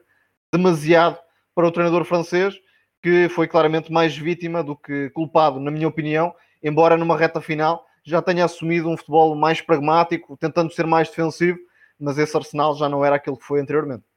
[0.50, 1.20] demasiado
[1.54, 2.56] para o treinador francês,
[3.04, 6.34] que foi claramente mais vítima do que culpado, na minha opinião,
[6.64, 11.60] embora numa reta final já tenha assumido um futebol mais pragmático, tentando ser mais defensivo,
[12.00, 14.09] mas esse Arsenal já não era aquilo que foi anteriormente.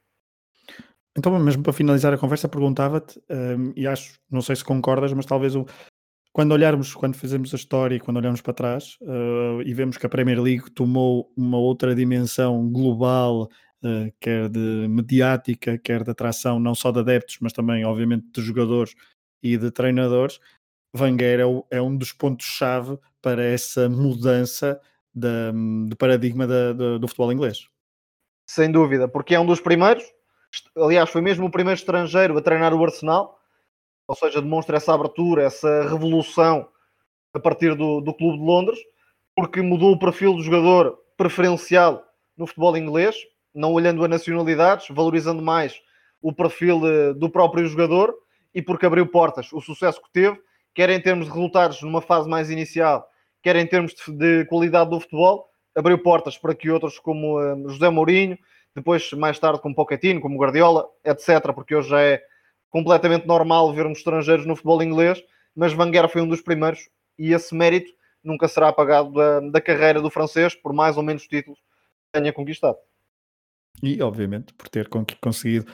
[1.17, 5.25] Então, mesmo para finalizar a conversa, perguntava-te, um, e acho, não sei se concordas, mas
[5.25, 5.65] talvez o,
[6.31, 10.05] quando olharmos, quando fizemos a história e quando olhamos para trás uh, e vemos que
[10.07, 13.43] a Premier League tomou uma outra dimensão global,
[13.83, 18.41] uh, quer de mediática, quer de atração, não só de adeptos, mas também, obviamente, de
[18.41, 18.95] jogadores
[19.43, 20.39] e de treinadores,
[20.95, 24.79] Wenger é, é um dos pontos-chave para essa mudança
[25.13, 25.51] da,
[25.87, 27.67] de paradigma da, do futebol inglês.
[28.49, 30.03] Sem dúvida, porque é um dos primeiros,
[30.77, 33.39] aliás, foi mesmo o primeiro estrangeiro a treinar o Arsenal,
[34.07, 36.67] ou seja, demonstra essa abertura, essa revolução
[37.33, 38.79] a partir do, do Clube de Londres,
[39.35, 42.03] porque mudou o perfil do jogador preferencial
[42.37, 43.15] no futebol inglês,
[43.53, 45.79] não olhando a nacionalidades, valorizando mais
[46.21, 48.15] o perfil eh, do próprio jogador
[48.53, 49.51] e porque abriu portas.
[49.51, 50.39] O sucesso que teve
[50.73, 53.07] quer em termos de resultados numa fase mais inicial,
[53.41, 57.69] quer em termos de, de qualidade do futebol, abriu portas para que outros como uh,
[57.69, 58.37] José Mourinho,
[58.75, 62.23] depois mais tarde como Pochettino, como Guardiola, etc., porque hoje já é
[62.69, 65.23] completamente normal vermos estrangeiros no futebol inglês,
[65.55, 67.91] mas Wenger foi um dos primeiros e esse mérito
[68.23, 72.33] nunca será apagado da, da carreira do francês, por mais ou menos títulos que tenha
[72.33, 72.77] conquistado.
[73.81, 75.71] E, obviamente, por ter conseguido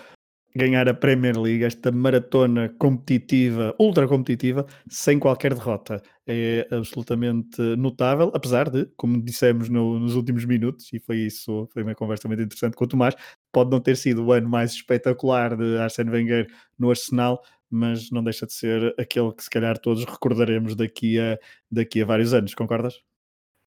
[0.56, 6.02] ganhar a Premier League, esta maratona competitiva, ultra competitiva, sem qualquer derrota.
[6.28, 11.84] É absolutamente notável, apesar de, como dissemos no, nos últimos minutos, e foi isso, foi
[11.84, 13.16] uma conversa muito interessante com o Tomás,
[13.52, 16.48] pode não ter sido o ano mais espetacular de Arsene Wenger
[16.78, 21.38] no Arsenal, mas não deixa de ser aquele que se calhar todos recordaremos daqui a,
[21.72, 22.96] daqui a vários anos, concordas?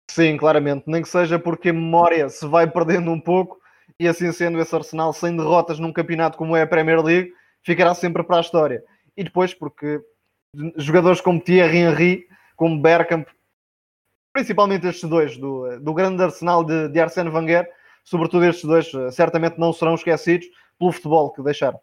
[0.10, 3.63] Sim, claramente, nem que seja porque a memória se vai perdendo um pouco
[4.00, 7.94] e assim sendo esse Arsenal sem derrotas num campeonato como é a Premier League ficará
[7.94, 8.84] sempre para a história.
[9.16, 10.02] E depois porque
[10.78, 13.28] jogadores como Thierry Henry, como Bergkamp,
[14.32, 17.70] principalmente estes dois do, do grande Arsenal de, de Arsène Wenger,
[18.04, 20.48] sobretudo estes dois, certamente não serão esquecidos
[20.78, 21.80] pelo futebol que deixaram.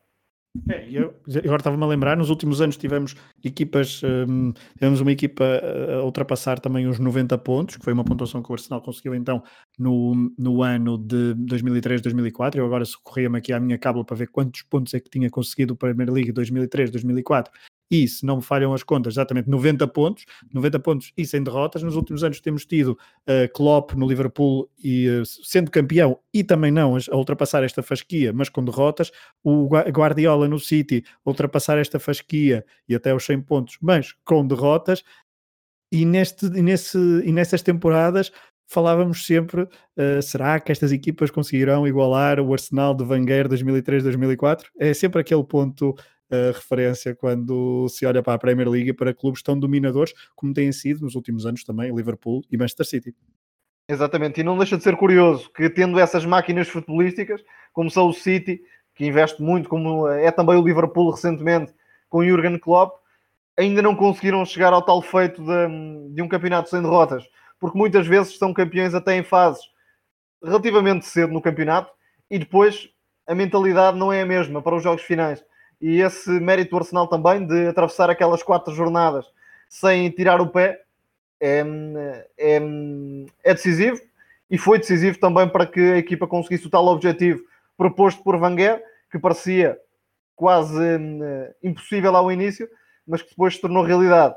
[0.68, 1.14] É, eu
[1.44, 6.59] agora estava-me a lembrar, nos últimos anos tivemos equipas, um, tivemos uma equipa a ultrapassar
[6.59, 9.44] também os 90 pontos, que foi uma pontuação que o Arsenal conseguiu então
[9.78, 12.56] no, no ano de 2003-2004.
[12.56, 15.74] Eu agora socorria-me aqui à minha cábula para ver quantos pontos é que tinha conseguido
[15.74, 17.47] o Premier League 2003-2004
[17.90, 21.82] e, se não me falham as contas, exatamente 90 pontos, 90 pontos e sem derrotas.
[21.82, 26.70] Nos últimos anos temos tido uh, Klopp no Liverpool e uh, sendo campeão e também
[26.70, 29.10] não a ultrapassar esta fasquia, mas com derrotas.
[29.42, 35.02] O Guardiola no City ultrapassar esta fasquia e até os 100 pontos, mas com derrotas.
[35.92, 38.30] E, neste, nesse, e nessas temporadas
[38.68, 44.66] falávamos sempre, uh, será que estas equipas conseguirão igualar o Arsenal de Wenger 2003-2004?
[44.78, 45.96] É sempre aquele ponto
[46.55, 50.73] referência quando se olha para a Premier League e para clubes tão dominadores como têm
[50.73, 53.15] sido nos últimos anos também Liverpool e Manchester City.
[53.89, 57.43] Exatamente, e não deixa de ser curioso que tendo essas máquinas futebolísticas,
[57.73, 58.61] como são o City,
[58.94, 61.73] que investe muito, como é também o Liverpool recentemente
[62.09, 63.01] com Jurgen Klopp,
[63.59, 67.24] ainda não conseguiram chegar ao tal feito de, de um campeonato sem derrotas,
[67.59, 69.62] porque muitas vezes são campeões até em fases
[70.43, 71.93] relativamente cedo no campeonato
[72.31, 72.89] e depois
[73.27, 75.44] a mentalidade não é a mesma para os jogos finais
[75.81, 79.27] e esse mérito do Arsenal também de atravessar aquelas quatro jornadas
[79.69, 80.82] sem tirar o pé
[81.40, 81.65] é,
[82.36, 82.61] é,
[83.44, 84.01] é, decisivo
[84.51, 87.43] e foi decisivo também para que a equipa conseguisse o tal objetivo
[87.77, 89.78] proposto por Wenger, que parecia
[90.36, 92.69] quase uh, impossível ao início,
[93.07, 94.35] mas que depois se tornou realidade.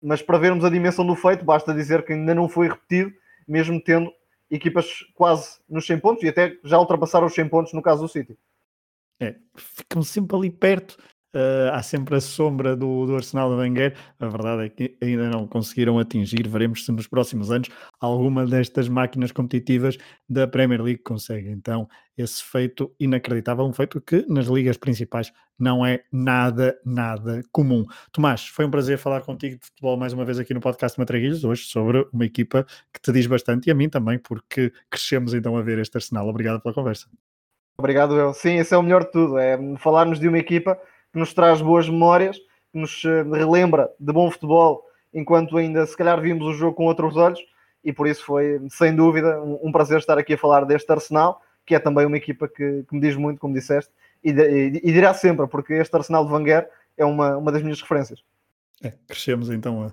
[0.00, 3.12] Mas para vermos a dimensão do feito, basta dizer que ainda não foi repetido,
[3.48, 4.12] mesmo tendo
[4.50, 8.08] equipas quase nos 100 pontos e até já ultrapassaram os 100 pontos no caso do
[8.08, 8.38] City.
[9.20, 10.96] É, ficam sempre ali perto.
[11.34, 13.94] Uh, há sempre a sombra do, do Arsenal de Wenger.
[14.18, 16.48] A verdade é que ainda não conseguiram atingir.
[16.48, 17.68] Veremos se nos próximos anos
[18.00, 21.50] alguma destas máquinas competitivas da Premier League consegue.
[21.50, 21.86] Então,
[22.16, 27.84] esse feito inacreditável, um feito que nas ligas principais não é nada, nada comum.
[28.12, 31.44] Tomás, foi um prazer falar contigo de futebol mais uma vez aqui no podcast Matraguilhos,
[31.44, 35.54] hoje sobre uma equipa que te diz bastante e a mim também, porque crescemos então
[35.54, 36.28] a ver este Arsenal.
[36.28, 37.06] Obrigado pela conversa.
[37.78, 38.32] Obrigado, eu.
[38.32, 39.38] Sim, esse é o melhor de tudo.
[39.38, 40.80] É falarmos de uma equipa
[41.12, 42.38] que nos traz boas memórias,
[42.72, 46.86] que nos eh, relembra de bom futebol, enquanto ainda se calhar vimos o jogo com
[46.86, 47.40] outros olhos
[47.86, 51.72] e por isso foi, sem dúvida, um, prazer estar aqui a falar deste Arsenal, que
[51.72, 53.92] é também uma equipa que, que me diz muito, como disseste,
[54.24, 57.80] e, e, e, dirá sempre, porque este Arsenal de Wenger é uma, uma das minhas
[57.80, 58.24] referências.
[58.82, 59.92] É, crescemos então a,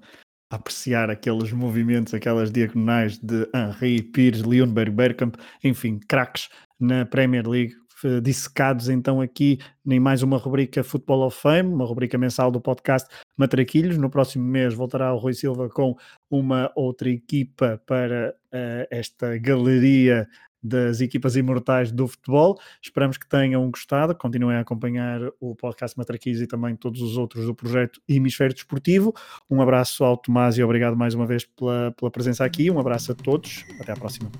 [0.53, 6.49] apreciar aqueles movimentos, aquelas diagonais de Henri, Pires, Leonberg, Bergkamp, enfim, craques
[6.80, 7.73] na Premier League,
[8.21, 13.07] dissecados então aqui em mais uma rubrica Football of Fame, uma rubrica mensal do podcast
[13.38, 13.97] Matraquilhos.
[13.97, 15.95] No próximo mês voltará o Rui Silva com
[16.30, 20.27] uma outra equipa para uh, esta galeria
[20.64, 22.60] das equipas imortais do futebol.
[22.81, 27.45] Esperamos que tenham gostado, continuem a acompanhar o podcast Matraquis e também todos os outros
[27.45, 29.14] do projeto Hemisfério Desportivo.
[29.49, 32.72] Um abraço ao Tomás e obrigado mais uma vez pela, pela presença aqui.
[32.72, 33.65] Um abraço a todos.
[33.80, 34.31] Até à próxima.